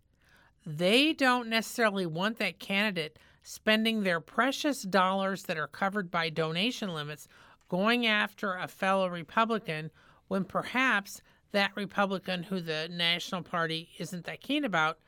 they 0.64 1.12
don't 1.12 1.50
necessarily 1.50 2.06
want 2.06 2.38
that 2.38 2.58
candidate 2.58 3.18
spending 3.42 4.04
their 4.04 4.20
precious 4.20 4.80
dollars 4.80 5.42
that 5.42 5.58
are 5.58 5.68
covered 5.68 6.10
by 6.10 6.30
donation 6.30 6.94
limits 6.94 7.28
going 7.68 8.06
after 8.06 8.54
a 8.54 8.66
fellow 8.66 9.06
Republican 9.06 9.90
when 10.28 10.44
perhaps 10.44 11.22
that 11.52 11.70
Republican 11.74 12.42
who 12.42 12.60
the 12.60 12.88
National 12.90 13.42
Party 13.42 13.90
isn't 13.98 14.24
that 14.24 14.40
keen 14.40 14.64
about 14.64 14.98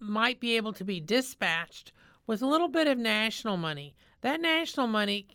might 0.00 0.40
be 0.40 0.56
able 0.56 0.72
to 0.72 0.84
be 0.84 1.00
dispatched 1.00 1.92
with 2.26 2.42
a 2.42 2.46
little 2.46 2.68
bit 2.68 2.86
of 2.86 2.98
national 2.98 3.56
money. 3.56 3.94
That 4.22 4.40
national 4.40 4.86
money 4.86 5.26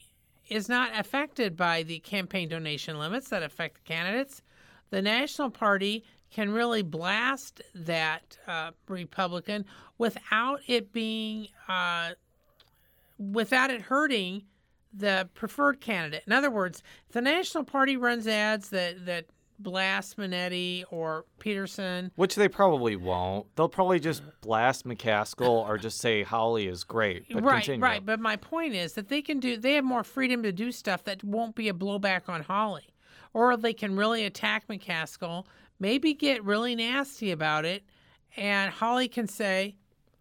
is 0.50 0.70
not 0.70 0.98
affected 0.98 1.56
by 1.56 1.84
the 1.84 2.00
campaign 2.00 2.50
donation 2.50 2.98
limits 2.98 3.30
that 3.30 3.44
affect 3.44 3.76
the 3.76 3.82
candidates. 3.82 4.42
The 4.90 5.02
National 5.02 5.50
Party 5.50 6.04
can 6.32 6.52
really 6.52 6.82
blast 6.82 7.62
that 7.76 8.38
uh, 8.48 8.72
Republican 8.88 9.66
without 9.98 10.62
it 10.68 10.92
being, 10.92 11.48
uh, 11.68 12.12
without 13.18 13.70
it 13.70 13.82
hurting 13.82 14.44
the 14.98 15.30
preferred 15.34 15.80
candidate. 15.82 16.24
In 16.28 16.34
other 16.34 16.50
words, 16.50 16.84
if 17.08 17.14
the 17.14 17.22
National 17.22 17.64
Party 17.64 17.98
runs 17.98 18.28
ads 18.28 18.70
that 18.70 19.06
that 19.06 19.26
blast 19.60 20.18
Monetti 20.18 20.84
or 20.92 21.26
Petersen, 21.40 22.12
Which 22.16 22.36
they 22.36 22.48
probably 22.48 22.96
won't. 22.96 23.48
They'll 23.56 23.70
probably 23.70 24.00
just 24.00 24.22
blast 24.42 24.86
McCaskill 24.86 25.68
or 25.68 25.78
just 25.78 25.98
say 26.00 26.24
Hawley 26.24 26.68
is 26.68 26.84
great. 26.84 27.26
But 27.32 27.44
right, 27.44 27.64
continue. 27.64 27.84
right. 27.84 28.06
But 28.06 28.20
my 28.20 28.36
point 28.36 28.76
is 28.76 28.94
that 28.94 29.10
they 29.10 29.22
can 29.22 29.40
do. 29.40 29.58
They 29.58 29.74
have 29.74 29.84
more 29.84 30.04
freedom 30.04 30.44
to 30.44 30.52
do 30.52 30.72
stuff 30.72 31.04
that 31.06 31.24
won't 31.24 31.56
be 31.56 31.70
a 31.70 31.74
blowback 31.74 32.30
on 32.30 32.44
Hawley, 32.44 32.94
or 33.34 33.58
they 33.58 33.74
can 33.74 33.96
really 33.96 34.26
attack 34.26 34.68
McCaskill. 34.68 35.46
Maybe 35.80 36.14
get 36.14 36.44
really 36.44 36.76
nasty 36.76 37.32
about 37.32 37.66
it, 37.66 37.84
and 38.36 38.72
Hawley 38.72 39.08
can 39.08 39.28
say, 39.28 39.76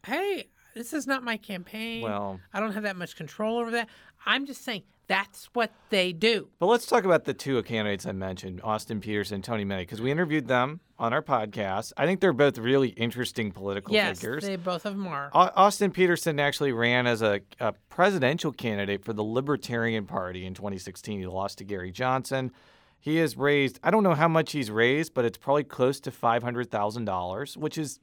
"Hey, 0.05 0.49
this 0.75 0.93
is 0.93 1.07
not 1.07 1.23
my 1.25 1.39
campaign. 1.39 2.03
Well- 2.03 2.39
I 2.53 2.61
don't 2.61 2.73
have 2.73 2.83
that 2.83 2.97
much 2.97 3.17
control 3.17 3.59
over 3.59 3.71
that. 3.71 3.89
I'm 4.27 4.47
just 4.47 4.65
saying 4.65 4.83
that's 5.07 5.47
what 5.53 5.73
they 5.91 6.13
do." 6.13 6.49
But 6.59 6.67
let's 6.67 6.87
talk 6.87 7.05
about 7.05 7.25
the 7.25 7.35
two 7.35 7.63
candidates 7.63 8.07
I 8.07 8.13
mentioned, 8.13 8.61
Austin 8.63 9.01
Petersen 9.01 9.37
and 9.37 9.45
Tony 9.45 9.65
Monetti, 9.65 9.81
because 9.81 10.01
we 10.01 10.11
interviewed 10.11 10.49
them 10.49 10.81
on 10.99 11.13
our 11.13 11.23
podcast. 11.23 11.93
I 11.97 12.07
think 12.07 12.21
they're 12.21 12.33
both 12.33 12.59
really 12.59 12.89
interesting 12.91 13.53
political 13.53 13.95
yes, 13.95 14.19
figures. 14.19 14.45
they 14.45 14.57
both 14.57 14.87
of 14.87 14.97
them 14.97 15.07
are. 15.07 15.31
Au- 15.33 15.53
Austin 15.55 15.91
Petersen 15.91 16.41
actually 16.41 16.73
ran 16.73 17.07
as 17.07 17.23
a, 17.23 17.41
a 17.61 17.73
presidential 17.89 18.53
candidate 18.53 19.05
for 19.05 19.13
the 19.13 19.23
Libertarian 19.23 20.07
Party 20.07 20.47
in 20.47 20.55
2016. 20.55 21.21
He 21.21 21.27
lost 21.27 21.59
to 21.59 21.65
Gary 21.65 21.93
Johnson. 21.93 22.51
He 22.99 23.17
has 23.19 23.37
raised, 23.37 23.79
I 23.83 23.91
don't 23.91 24.03
know 24.03 24.15
how 24.15 24.29
much 24.29 24.53
he's 24.53 24.71
raised, 24.71 25.15
but 25.15 25.25
it's 25.25 25.39
probably 25.39 25.65
close 25.65 26.01
to 26.01 26.11
$500,000, 26.11 27.57
which 27.57 27.79
is 27.79 28.01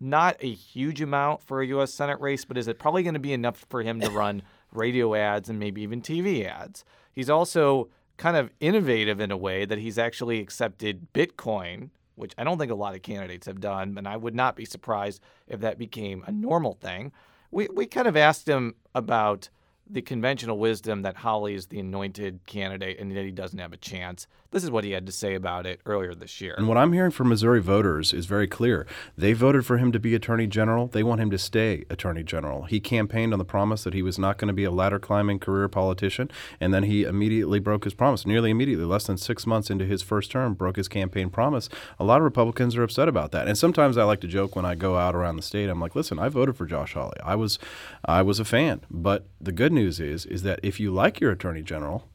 not 0.00 0.36
a 0.40 0.50
huge 0.50 1.00
amount 1.00 1.42
for 1.42 1.60
a 1.60 1.66
U.S. 1.68 1.92
Senate 1.92 2.20
race, 2.20 2.44
but 2.44 2.56
is 2.56 2.66
it 2.66 2.78
probably 2.78 3.02
going 3.02 3.14
to 3.14 3.20
be 3.20 3.32
enough 3.32 3.64
for 3.68 3.82
him 3.82 4.00
to 4.00 4.10
run 4.10 4.42
radio 4.72 5.14
ads 5.14 5.48
and 5.48 5.58
maybe 5.58 5.82
even 5.82 6.02
TV 6.02 6.46
ads? 6.46 6.84
He's 7.12 7.30
also 7.30 7.88
kind 8.16 8.36
of 8.36 8.50
innovative 8.60 9.20
in 9.20 9.30
a 9.30 9.36
way 9.36 9.64
that 9.64 9.78
he's 9.78 9.98
actually 9.98 10.40
accepted 10.40 11.12
Bitcoin, 11.12 11.90
which 12.14 12.34
I 12.38 12.44
don't 12.44 12.58
think 12.58 12.70
a 12.70 12.76
lot 12.76 12.94
of 12.94 13.02
candidates 13.02 13.46
have 13.46 13.60
done, 13.60 13.96
and 13.96 14.06
I 14.06 14.16
would 14.16 14.34
not 14.34 14.56
be 14.56 14.64
surprised 14.64 15.22
if 15.48 15.60
that 15.60 15.78
became 15.78 16.22
a 16.26 16.32
normal 16.32 16.74
thing. 16.74 17.12
We, 17.50 17.68
we 17.72 17.86
kind 17.86 18.06
of 18.06 18.16
asked 18.16 18.48
him 18.48 18.74
about 18.94 19.48
the 19.88 20.02
conventional 20.02 20.58
wisdom 20.58 21.02
that 21.02 21.16
Hawley 21.16 21.54
is 21.54 21.66
the 21.66 21.80
anointed 21.80 22.40
candidate 22.46 22.98
and 22.98 23.14
that 23.14 23.24
he 23.24 23.30
doesn't 23.30 23.58
have 23.58 23.72
a 23.72 23.76
chance. 23.76 24.26
This 24.50 24.64
is 24.64 24.70
what 24.70 24.84
he 24.84 24.90
had 24.90 25.06
to 25.06 25.12
say 25.12 25.34
about 25.34 25.66
it 25.66 25.80
earlier 25.86 26.14
this 26.14 26.40
year. 26.40 26.54
And 26.56 26.68
what 26.68 26.76
I'm 26.76 26.92
hearing 26.92 27.10
from 27.10 27.30
Missouri 27.30 27.60
voters 27.60 28.12
is 28.12 28.26
very 28.26 28.46
clear. 28.46 28.86
They 29.16 29.32
voted 29.32 29.64
for 29.64 29.78
him 29.78 29.92
to 29.92 29.98
be 29.98 30.14
Attorney 30.14 30.46
General. 30.46 30.88
They 30.88 31.02
want 31.02 31.22
him 31.22 31.30
to 31.30 31.38
stay 31.38 31.84
Attorney 31.88 32.22
General. 32.22 32.64
He 32.64 32.78
campaigned 32.78 33.32
on 33.32 33.38
the 33.38 33.46
promise 33.46 33.82
that 33.84 33.94
he 33.94 34.02
was 34.02 34.18
not 34.18 34.36
going 34.36 34.48
to 34.48 34.54
be 34.54 34.64
a 34.64 34.70
ladder 34.70 34.98
climbing 34.98 35.38
career 35.38 35.68
politician, 35.68 36.30
and 36.60 36.72
then 36.72 36.82
he 36.82 37.04
immediately 37.04 37.60
broke 37.60 37.84
his 37.84 37.94
promise. 37.94 38.26
Nearly 38.26 38.50
immediately, 38.50 38.84
less 38.84 39.06
than 39.06 39.16
six 39.16 39.46
months 39.46 39.70
into 39.70 39.86
his 39.86 40.02
first 40.02 40.30
term, 40.30 40.52
broke 40.52 40.76
his 40.76 40.88
campaign 40.88 41.30
promise. 41.30 41.70
A 41.98 42.04
lot 42.04 42.18
of 42.18 42.24
Republicans 42.24 42.76
are 42.76 42.82
upset 42.82 43.08
about 43.08 43.32
that. 43.32 43.48
And 43.48 43.56
sometimes 43.56 43.96
I 43.96 44.04
like 44.04 44.20
to 44.20 44.28
joke 44.28 44.54
when 44.54 44.66
I 44.66 44.74
go 44.74 44.96
out 44.96 45.14
around 45.14 45.36
the 45.36 45.42
state. 45.42 45.70
I'm 45.70 45.80
like, 45.80 45.96
listen, 45.96 46.18
I 46.18 46.28
voted 46.28 46.56
for 46.58 46.66
Josh 46.66 46.92
Hawley. 46.92 47.16
I 47.24 47.36
was, 47.36 47.58
I 48.04 48.20
was 48.20 48.38
a 48.38 48.44
fan. 48.44 48.82
But 48.90 49.26
the 49.40 49.52
good 49.52 49.71
news 49.72 49.98
is, 50.00 50.26
is 50.26 50.42
that 50.42 50.60
if 50.62 50.78
you 50.78 50.92
like 50.92 51.20
your 51.20 51.32
Attorney 51.32 51.62
General, 51.62 52.08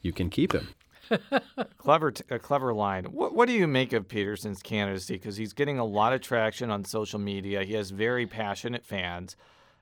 you 0.00 0.12
can 0.12 0.30
keep 0.30 0.52
him. 0.52 0.68
clever, 1.78 2.10
t- 2.10 2.24
a 2.30 2.38
clever 2.38 2.72
line. 2.72 3.04
What, 3.04 3.34
what 3.34 3.46
do 3.46 3.54
you 3.54 3.66
make 3.66 3.92
of 3.92 4.08
Petersen's 4.08 4.62
candidacy? 4.62 5.14
Because 5.14 5.36
he's 5.36 5.52
getting 5.52 5.78
a 5.78 5.84
lot 5.84 6.12
of 6.12 6.20
traction 6.20 6.70
on 6.70 6.84
social 6.84 7.18
media. 7.18 7.64
He 7.64 7.74
has 7.74 7.90
very 7.90 8.26
passionate 8.26 8.84
fans. 8.84 9.36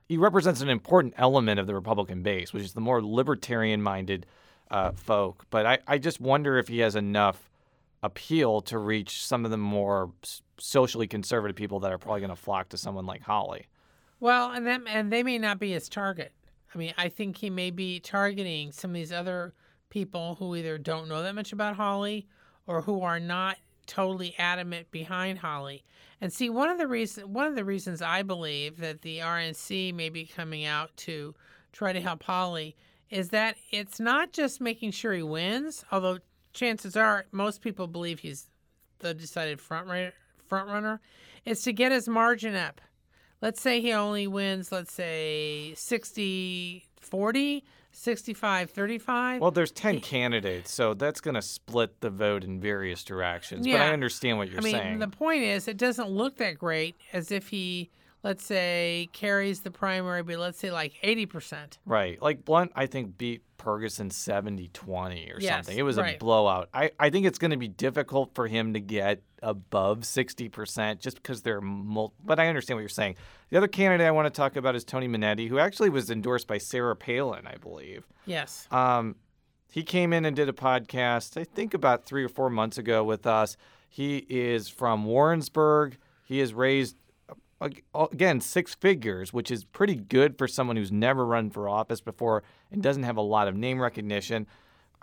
He 0.07 0.17
represents 0.17 0.61
an 0.61 0.69
important 0.69 1.13
element 1.17 1.59
of 1.59 1.67
the 1.67 1.75
Republican 1.75 2.21
base, 2.21 2.53
which 2.53 2.63
is 2.63 2.73
the 2.73 2.81
more 2.81 3.01
libertarian-minded 3.01 4.25
uh, 4.69 4.91
folk. 4.91 5.45
But 5.49 5.65
I, 5.65 5.79
I 5.87 5.97
just 5.97 6.19
wonder 6.19 6.57
if 6.57 6.67
he 6.67 6.79
has 6.79 6.95
enough 6.95 7.49
appeal 8.03 8.61
to 8.61 8.77
reach 8.77 9.25
some 9.25 9.45
of 9.45 9.51
the 9.51 9.57
more 9.57 10.11
socially 10.57 11.07
conservative 11.07 11.55
people 11.55 11.79
that 11.81 11.91
are 11.91 11.97
probably 11.97 12.21
going 12.21 12.31
to 12.31 12.35
flock 12.35 12.69
to 12.69 12.77
someone 12.77 13.05
like 13.05 13.21
Hawley. 13.21 13.67
Well, 14.19 14.51
and 14.51 14.65
them 14.65 14.85
and 14.87 15.11
they 15.11 15.23
may 15.23 15.37
not 15.37 15.59
be 15.59 15.71
his 15.71 15.89
target. 15.89 16.31
I 16.73 16.77
mean, 16.77 16.93
I 16.97 17.09
think 17.09 17.37
he 17.37 17.49
may 17.49 17.71
be 17.71 17.99
targeting 17.99 18.71
some 18.71 18.91
of 18.91 18.95
these 18.95 19.11
other 19.11 19.53
people 19.89 20.35
who 20.35 20.55
either 20.55 20.77
don't 20.77 21.09
know 21.09 21.21
that 21.21 21.35
much 21.35 21.51
about 21.51 21.75
Hawley 21.75 22.27
or 22.65 22.81
who 22.81 23.01
are 23.01 23.19
not 23.19 23.57
totally 23.87 24.33
adamant 24.37 24.89
behind 24.91 25.39
Hawley. 25.39 25.83
And 26.21 26.31
see, 26.31 26.49
one 26.49 26.69
of 26.69 26.77
the 26.77 26.87
reason 26.87 27.33
one 27.33 27.47
of 27.47 27.55
the 27.55 27.65
reasons 27.65 28.01
I 28.01 28.23
believe 28.23 28.77
that 28.77 29.01
the 29.01 29.19
RNC 29.19 29.93
may 29.93 30.09
be 30.09 30.25
coming 30.25 30.65
out 30.65 30.95
to 30.97 31.35
try 31.73 31.91
to 31.91 32.01
help 32.01 32.23
Hawley 32.23 32.75
is 33.09 33.29
that 33.29 33.57
it's 33.71 33.99
not 33.99 34.31
just 34.31 34.61
making 34.61 34.91
sure 34.91 35.13
he 35.13 35.23
wins, 35.23 35.83
although 35.91 36.19
chances 36.53 36.95
are 36.95 37.25
most 37.31 37.61
people 37.61 37.87
believe 37.87 38.19
he's 38.19 38.49
the 38.99 39.13
decided 39.13 39.59
front 39.59 39.87
runner, 39.87 40.13
front 40.45 40.69
runner. 40.69 41.01
It's 41.43 41.63
to 41.63 41.73
get 41.73 41.91
his 41.91 42.07
margin 42.07 42.55
up. 42.55 42.79
Let's 43.41 43.59
say 43.59 43.81
he 43.81 43.91
only 43.93 44.27
wins, 44.27 44.71
let's 44.71 44.93
say 44.93 45.73
60 45.75 46.85
40 46.99 47.63
65 47.93 48.69
35 48.69 49.41
well 49.41 49.51
there's 49.51 49.71
10 49.71 49.99
candidates 49.99 50.71
so 50.71 50.93
that's 50.93 51.19
going 51.19 51.35
to 51.35 51.41
split 51.41 51.99
the 51.99 52.09
vote 52.09 52.43
in 52.45 52.57
various 52.57 53.03
directions 53.03 53.67
yeah. 53.67 53.79
but 53.79 53.81
i 53.81 53.89
understand 53.91 54.37
what 54.37 54.49
you're 54.49 54.61
I 54.61 54.63
mean, 54.63 54.75
saying 54.75 54.99
the 54.99 55.09
point 55.09 55.43
is 55.43 55.67
it 55.67 55.75
doesn't 55.75 56.09
look 56.09 56.37
that 56.37 56.57
great 56.57 56.95
as 57.11 57.31
if 57.31 57.49
he 57.49 57.89
let's 58.23 58.45
say 58.45 59.09
carries 59.13 59.61
the 59.61 59.71
primary 59.71 60.23
but 60.23 60.37
let's 60.37 60.59
say 60.59 60.71
like 60.71 60.93
80% 61.03 61.77
right 61.85 62.21
like 62.21 62.45
blunt 62.45 62.71
i 62.75 62.85
think 62.85 63.17
beat 63.17 63.41
Ferguson 63.61 64.09
70 64.09 64.69
20 64.69 65.31
or 65.31 65.39
yes, 65.39 65.53
something. 65.53 65.77
It 65.77 65.83
was 65.83 65.97
right. 65.97 66.15
a 66.15 66.17
blowout. 66.17 66.69
I, 66.73 66.91
I 66.99 67.09
think 67.09 67.25
it's 67.25 67.37
going 67.37 67.51
to 67.51 67.57
be 67.57 67.67
difficult 67.67 68.33
for 68.33 68.47
him 68.47 68.73
to 68.73 68.79
get 68.79 69.21
above 69.43 69.99
60% 69.99 70.99
just 70.99 71.17
because 71.17 71.41
they're, 71.41 71.61
mul- 71.61 72.13
but 72.23 72.39
I 72.39 72.47
understand 72.47 72.77
what 72.77 72.81
you're 72.81 72.89
saying. 72.89 73.15
The 73.49 73.57
other 73.57 73.67
candidate 73.67 74.07
I 74.07 74.11
want 74.11 74.25
to 74.25 74.35
talk 74.35 74.55
about 74.55 74.75
is 74.75 74.83
Tony 74.83 75.07
Monetti, 75.07 75.47
who 75.47 75.59
actually 75.59 75.89
was 75.89 76.09
endorsed 76.09 76.47
by 76.47 76.57
Sarah 76.57 76.95
Palin, 76.95 77.45
I 77.45 77.55
believe. 77.57 78.07
Yes. 78.25 78.67
Um, 78.71 79.15
he 79.69 79.83
came 79.83 80.11
in 80.11 80.25
and 80.25 80.35
did 80.35 80.49
a 80.49 80.53
podcast, 80.53 81.39
I 81.39 81.43
think 81.43 81.73
about 81.73 82.05
three 82.05 82.23
or 82.23 82.29
four 82.29 82.49
months 82.49 82.77
ago 82.77 83.03
with 83.03 83.27
us. 83.27 83.57
He 83.87 84.25
is 84.29 84.69
from 84.69 85.05
Warrensburg. 85.05 85.97
He 86.23 86.39
has 86.39 86.53
raised 86.53 86.95
again 87.93 88.41
six 88.41 88.73
figures, 88.75 89.31
which 89.31 89.51
is 89.51 89.63
pretty 89.63 89.95
good 89.95 90.37
for 90.37 90.47
someone 90.47 90.75
who's 90.75 90.91
never 90.91 91.25
run 91.25 91.49
for 91.49 91.69
office 91.69 92.01
before 92.01 92.43
and 92.71 92.81
doesn't 92.81 93.03
have 93.03 93.17
a 93.17 93.21
lot 93.21 93.47
of 93.47 93.55
name 93.55 93.79
recognition. 93.79 94.47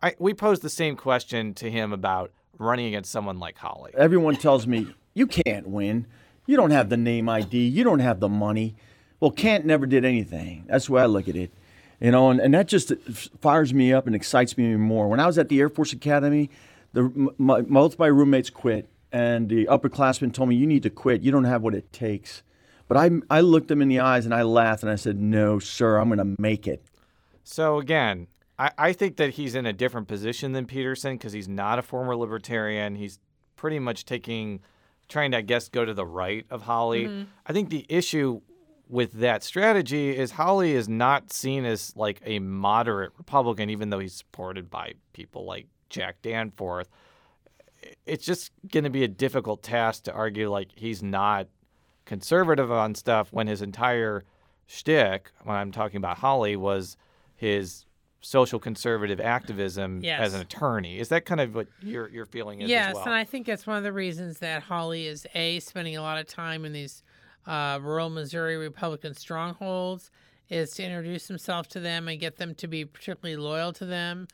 I, 0.03 0.15
we 0.19 0.35
posed 0.35 0.63
the 0.63 0.71
same 0.71 0.97
question 0.97 1.55
to 1.55 1.71
him 1.71 1.93
about 1.93 2.33
running 2.59 2.87
against 2.87 3.11
someone 3.11 3.39
like 3.39 3.59
Hawley. 3.59 3.93
Everyone 3.97 4.37
tells 4.37 4.67
me 4.67 4.89
you 5.15 5.27
can't 5.27 5.69
win. 5.69 6.07
You 6.47 6.57
don't 6.57 6.71
have 6.71 6.89
the 6.89 6.97
name 6.97 7.29
ID. 7.29 7.69
You 7.69 7.85
don't 7.85 7.99
have 7.99 8.21
the 8.21 8.29
money. 8.29 8.75
Well, 9.21 9.31
Kent 9.31 9.65
never 9.65 9.87
did 9.87 10.05
anything. 10.05 10.65
That's 10.69 10.87
the 10.87 10.93
way 10.93 11.03
I 11.03 11.07
look 11.07 11.29
at 11.29 11.37
it. 11.37 11.53
You 12.01 12.13
know, 12.13 12.31
and, 12.31 12.41
and 12.41 12.55
that 12.55 12.69
just 12.69 12.93
fires 13.41 13.75
me 13.75 13.93
up 13.93 14.07
and 14.07 14.15
excites 14.15 14.57
me 14.57 14.77
more. 14.77 15.09
When 15.09 15.19
I 15.19 15.27
was 15.27 15.37
at 15.39 15.49
the 15.49 15.61
Air 15.61 15.69
Force 15.69 15.93
Academy, 15.93 16.49
the, 16.93 17.33
my, 17.37 17.63
both 17.63 17.99
my 17.99 18.07
roommates 18.07 18.51
quit, 18.51 18.89
and 19.11 19.49
the 19.49 19.67
upperclassmen 19.67 20.33
told 20.33 20.49
me, 20.49 20.57
You 20.57 20.67
need 20.67 20.85
to 20.85 20.91
quit. 20.91 21.23
You 21.23 21.33
don't 21.33 21.45
have 21.45 21.63
what 21.63 21.75
it 21.75 21.93
takes. 21.93 22.43
But 22.89 22.97
I, 22.97 23.11
I 23.31 23.43
looked 23.43 23.71
him 23.71 23.83
in 23.83 23.89
the 23.89 24.01
eyes 24.01 24.25
and 24.25 24.35
I 24.35 24.43
laughed 24.43 24.83
and 24.83 24.91
I 24.91 24.97
said, 24.97 25.21
No, 25.21 25.59
sir, 25.59 25.99
I'm 25.99 26.09
going 26.09 26.19
to 26.19 26.41
make 26.41 26.67
it. 26.67 26.83
So, 27.45 27.79
again, 27.79 28.27
I, 28.59 28.71
I 28.79 28.93
think 28.93 29.17
that 29.17 29.31
he's 29.31 29.55
in 29.55 29.67
a 29.67 29.73
different 29.73 30.09
position 30.09 30.53
than 30.53 30.67
Petersen 30.67 31.17
because 31.17 31.33
he's 31.33 31.49
not 31.49 31.79
a 31.79 31.83
former 31.83 32.17
libertarian. 32.17 32.97
He's 32.97 33.19
pretty 33.57 33.79
much 33.79 34.05
taking, 34.05 34.61
trying 35.09 35.31
to, 35.33 35.39
I 35.39 35.41
guess, 35.43 35.69
go 35.69 35.85
to 35.85 35.95
the 35.95 36.07
right 36.07 36.47
of 36.51 36.63
Hawley. 36.63 37.05
Mm-hmm. 37.05 37.23
I 37.47 37.53
think 37.53 37.69
the 37.69 37.87
issue 37.89 38.41
with 38.89 39.13
that 39.13 39.43
strategy 39.43 40.17
is 40.17 40.33
Hawley 40.33 40.73
is 40.73 40.89
not 40.89 41.33
seen 41.33 41.67
as 41.67 41.95
like 41.95 42.21
a 42.25 42.39
moderate 42.39 43.13
Republican, 43.19 43.69
even 43.69 43.91
though 43.91 43.99
he's 43.99 44.15
supported 44.15 44.71
by 44.71 44.95
people 45.13 45.45
like 45.45 45.67
Jack 45.91 46.23
Danforth. 46.23 46.89
It's 48.07 48.25
just 48.25 48.51
going 48.73 48.85
to 48.85 48.91
be 48.91 49.05
a 49.05 49.09
difficult 49.09 49.63
task 49.63 50.05
to 50.05 50.13
argue 50.13 50.51
like 50.51 50.71
he's 50.75 51.03
not 51.03 51.49
conservative 52.09 52.73
on 52.73 52.95
stuff 52.95 53.29
when 53.33 53.47
his 53.47 53.63
entire 53.63 54.25
shtick, 54.67 55.31
when 55.45 55.55
I'm 55.55 55.71
talking 55.71 55.99
about 55.99 56.19
Hawley, 56.19 56.57
was 56.57 56.97
his 57.37 57.85
social 58.21 58.59
conservative 58.59 59.21
activism 59.21 60.01
yes. 60.03 60.21
as 60.21 60.35
an 60.35 60.41
attorney. 60.41 60.99
Is 60.99 61.11
that 61.11 61.25
kind 61.25 61.41
of 61.41 61.55
what 61.55 61.69
your 61.83 62.09
your 62.09 62.25
feeling 62.25 62.63
is? 62.63 62.71
Yes, 62.71 62.95
well? 62.95 63.05
and 63.05 63.15
I 63.15 63.25
think 63.25 63.47
that's 63.47 63.67
one 63.67 63.77
of 63.77 63.85
the 63.85 63.93
reasons 63.93 64.39
that 64.39 64.63
Hawley 64.63 65.07
is 65.07 65.27
a 65.35 65.61
spending 65.61 65.97
a 65.97 66.03
lot 66.03 66.19
of 66.19 66.27
time 66.27 66.65
in 66.65 66.73
these 66.73 67.03
uh, 67.47 67.79
rural 67.81 68.11
Missouri 68.11 68.57
Republican 68.57 69.15
strongholds 69.15 70.11
is 70.49 70.71
to 70.73 70.83
introduce 70.83 71.29
himself 71.29 71.69
to 71.69 71.81
them 71.81 72.09
and 72.09 72.19
get 72.19 72.39
them 72.39 72.55
to 72.55 72.67
be 72.67 72.85
particularly 72.85 73.37
loyal 73.37 73.73
to 73.75 73.85
them, 73.85 74.27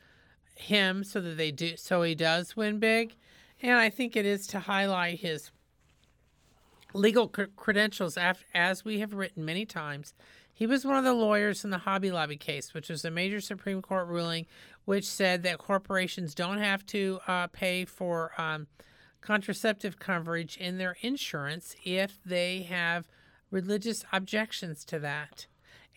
him, 0.55 1.03
so 1.03 1.19
that 1.19 1.35
they 1.35 1.51
do 1.51 1.75
so 1.75 2.01
he 2.01 2.15
does 2.15 2.55
win 2.55 2.79
big. 2.79 3.15
And 3.61 3.77
I 3.77 3.89
think 3.89 4.15
it 4.15 4.25
is 4.25 4.47
to 4.47 4.59
highlight 4.59 5.19
his 5.19 5.51
legal 6.95 7.27
cr- 7.27 7.43
credentials, 7.55 8.17
as 8.53 8.85
we 8.85 8.99
have 8.99 9.13
written 9.13 9.45
many 9.45 9.65
times. 9.65 10.13
He 10.53 10.65
was 10.65 10.85
one 10.85 10.95
of 10.95 11.03
the 11.03 11.13
lawyers 11.13 11.65
in 11.65 11.69
the 11.69 11.79
Hobby 11.79 12.11
Lobby 12.11 12.37
case, 12.37 12.73
which 12.73 12.89
was 12.89 13.03
a 13.03 13.11
major 13.11 13.41
Supreme 13.41 13.81
Court 13.81 14.07
ruling 14.07 14.45
which 14.85 15.05
said 15.05 15.43
that 15.43 15.57
corporations 15.57 16.33
don't 16.33 16.59
have 16.59 16.85
to 16.85 17.19
uh, 17.27 17.47
pay 17.47 17.85
for 17.85 18.31
um, 18.39 18.67
contraceptive 19.19 19.99
coverage 19.99 20.55
in 20.57 20.77
their 20.77 20.95
insurance 21.01 21.75
if 21.83 22.19
they 22.23 22.61
have 22.63 23.07
religious 23.51 24.05
objections 24.13 24.85
to 24.85 24.99
that. 24.99 25.47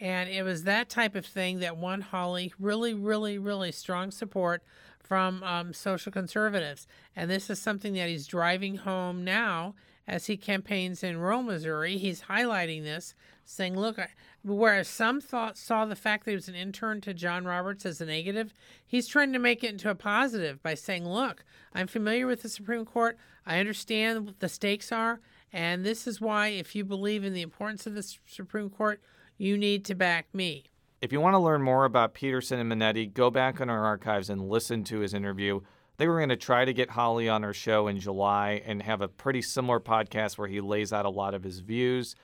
And 0.01 0.31
it 0.31 0.43
was 0.43 0.65
that 0.65 0.89
type 0.89 1.15
of 1.15 1.27
thing 1.27 1.59
that 1.59 1.77
won 1.77 2.01
Hawley 2.01 2.53
really, 2.59 2.95
really, 2.95 3.37
really 3.37 3.73
strong 3.73 4.11
support 4.11 4.63
from 4.99 5.43
um, 5.43 5.73
social 5.73 6.13
conservatives. 6.13 6.87
And 7.15 7.31
this 7.31 7.51
is 7.51 7.61
something 7.61 7.95
that 7.95 8.09
he's 8.09 8.27
driving 8.27 8.77
home 8.77 9.25
now 9.25 9.75
as 10.09 10.27
he 10.27 10.39
campaigns 10.39 11.05
in 11.05 11.19
rural 11.19 11.43
Missouri. 11.43 11.99
He's 11.99 12.23
highlighting 12.23 12.83
this, 12.83 13.15
saying, 13.45 13.79
look, 13.79 13.99
whereas 14.43 14.89
some 14.89 15.21
thought 15.21 15.59
saw 15.59 15.85
the 15.85 15.95
fact 15.95 16.25
that 16.25 16.31
he 16.31 16.35
was 16.35 16.49
an 16.49 16.55
intern 16.55 17.03
to 17.03 17.13
John 17.13 17.45
Roberts 17.45 17.85
as 17.85 18.01
a 18.01 18.07
negative, 18.07 18.55
he's 18.87 19.07
trying 19.07 19.35
to 19.35 19.39
make 19.39 19.63
it 19.63 19.71
into 19.71 19.91
a 19.91 19.95
positive 19.95 20.63
by 20.63 20.73
saying, 20.73 21.07
look, 21.07 21.45
I'm 21.75 21.87
familiar 21.87 22.27
with 22.27 22.43
the 22.43 22.49
Supreme 22.49 22.87
Court. 22.87 23.19
I 23.45 23.59
understand 23.59 24.25
what 24.25 24.41
the 24.41 24.49
stakes 24.49 24.91
are. 24.91 25.21
And 25.53 25.85
this 25.85 26.07
is 26.07 26.21
why, 26.21 26.49
if 26.49 26.75
you 26.75 26.85
believe 26.85 27.23
in 27.23 27.35
the 27.35 27.43
importance 27.43 27.87
of 27.87 27.95
the 27.95 28.03
Supreme 28.03 28.71
Court, 28.71 29.03
you 29.37 29.59
need 29.59 29.85
to 29.85 29.95
back 29.95 30.27
me. 30.33 30.65
If 31.03 31.13
you 31.13 31.21
want 31.21 31.35
to 31.35 31.39
learn 31.39 31.63
more 31.63 31.85
about 31.85 32.15
Petersen 32.15 32.59
and 32.59 32.73
Monetti, 32.73 33.13
go 33.13 33.31
back 33.31 33.61
in 33.61 33.71
our 33.71 33.85
archives 33.85 34.31
and 34.31 34.49
listen 34.49 34.85
to 34.85 35.01
his 35.01 35.15
interview 35.15 35.61
they 35.99 36.09
were 36.09 36.17
going 36.17 36.29
to 36.31 36.37
try 36.37 36.65
to 36.65 36.73
get 36.73 36.91
Hawley 36.91 37.29
on 37.29 37.45
our 37.45 37.53
show 37.53 37.89
in 37.89 38.01
July 38.01 38.63
and 38.65 38.83
have 38.83 39.01
a 39.01 39.09
pretty 39.09 39.43
similar 39.43 39.81
podcast 39.81 40.39
where 40.39 40.49
he 40.49 40.61
lays 40.61 40.93
out 40.93 41.05
a 41.05 41.11
lot 41.11 41.35
of 41.35 41.43
his 41.45 41.59
views. 41.59 42.15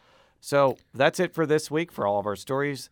So 0.40 0.78
that's 0.94 1.20
it 1.20 1.34
for 1.34 1.44
this 1.44 1.70
week. 1.70 1.90
For 1.92 2.06
all 2.06 2.18
of 2.18 2.26
our 2.26 2.36
stories, 2.36 2.88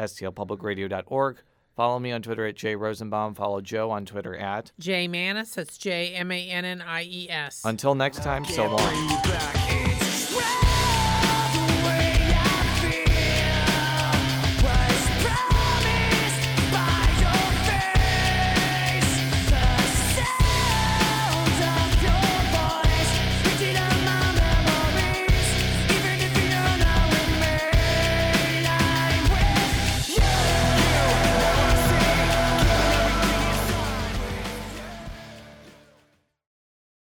stlpublicradio.org. 0.00 1.38
Follow 1.76 1.98
me 1.98 2.12
on 2.12 2.22
Twitter 2.22 2.46
at 2.46 2.54
Jay 2.54 2.74
Rosenbaum. 2.74 3.34
Follow 3.34 3.60
Jo 3.60 3.90
on 3.90 4.04
Twitter 4.04 4.36
at 4.36 4.72
Jay 4.78 5.08
Mannies. 5.08 5.54
That's 5.54 5.78
J 5.78 6.14
M 6.14 6.30
A 6.30 6.50
N 6.50 6.64
N 6.64 6.82
I 6.82 7.02
E 7.04 7.28
S. 7.30 7.62
Until 7.64 7.94
next 7.94 8.22
time, 8.22 8.44
so 8.44 8.66
long. 8.68 9.71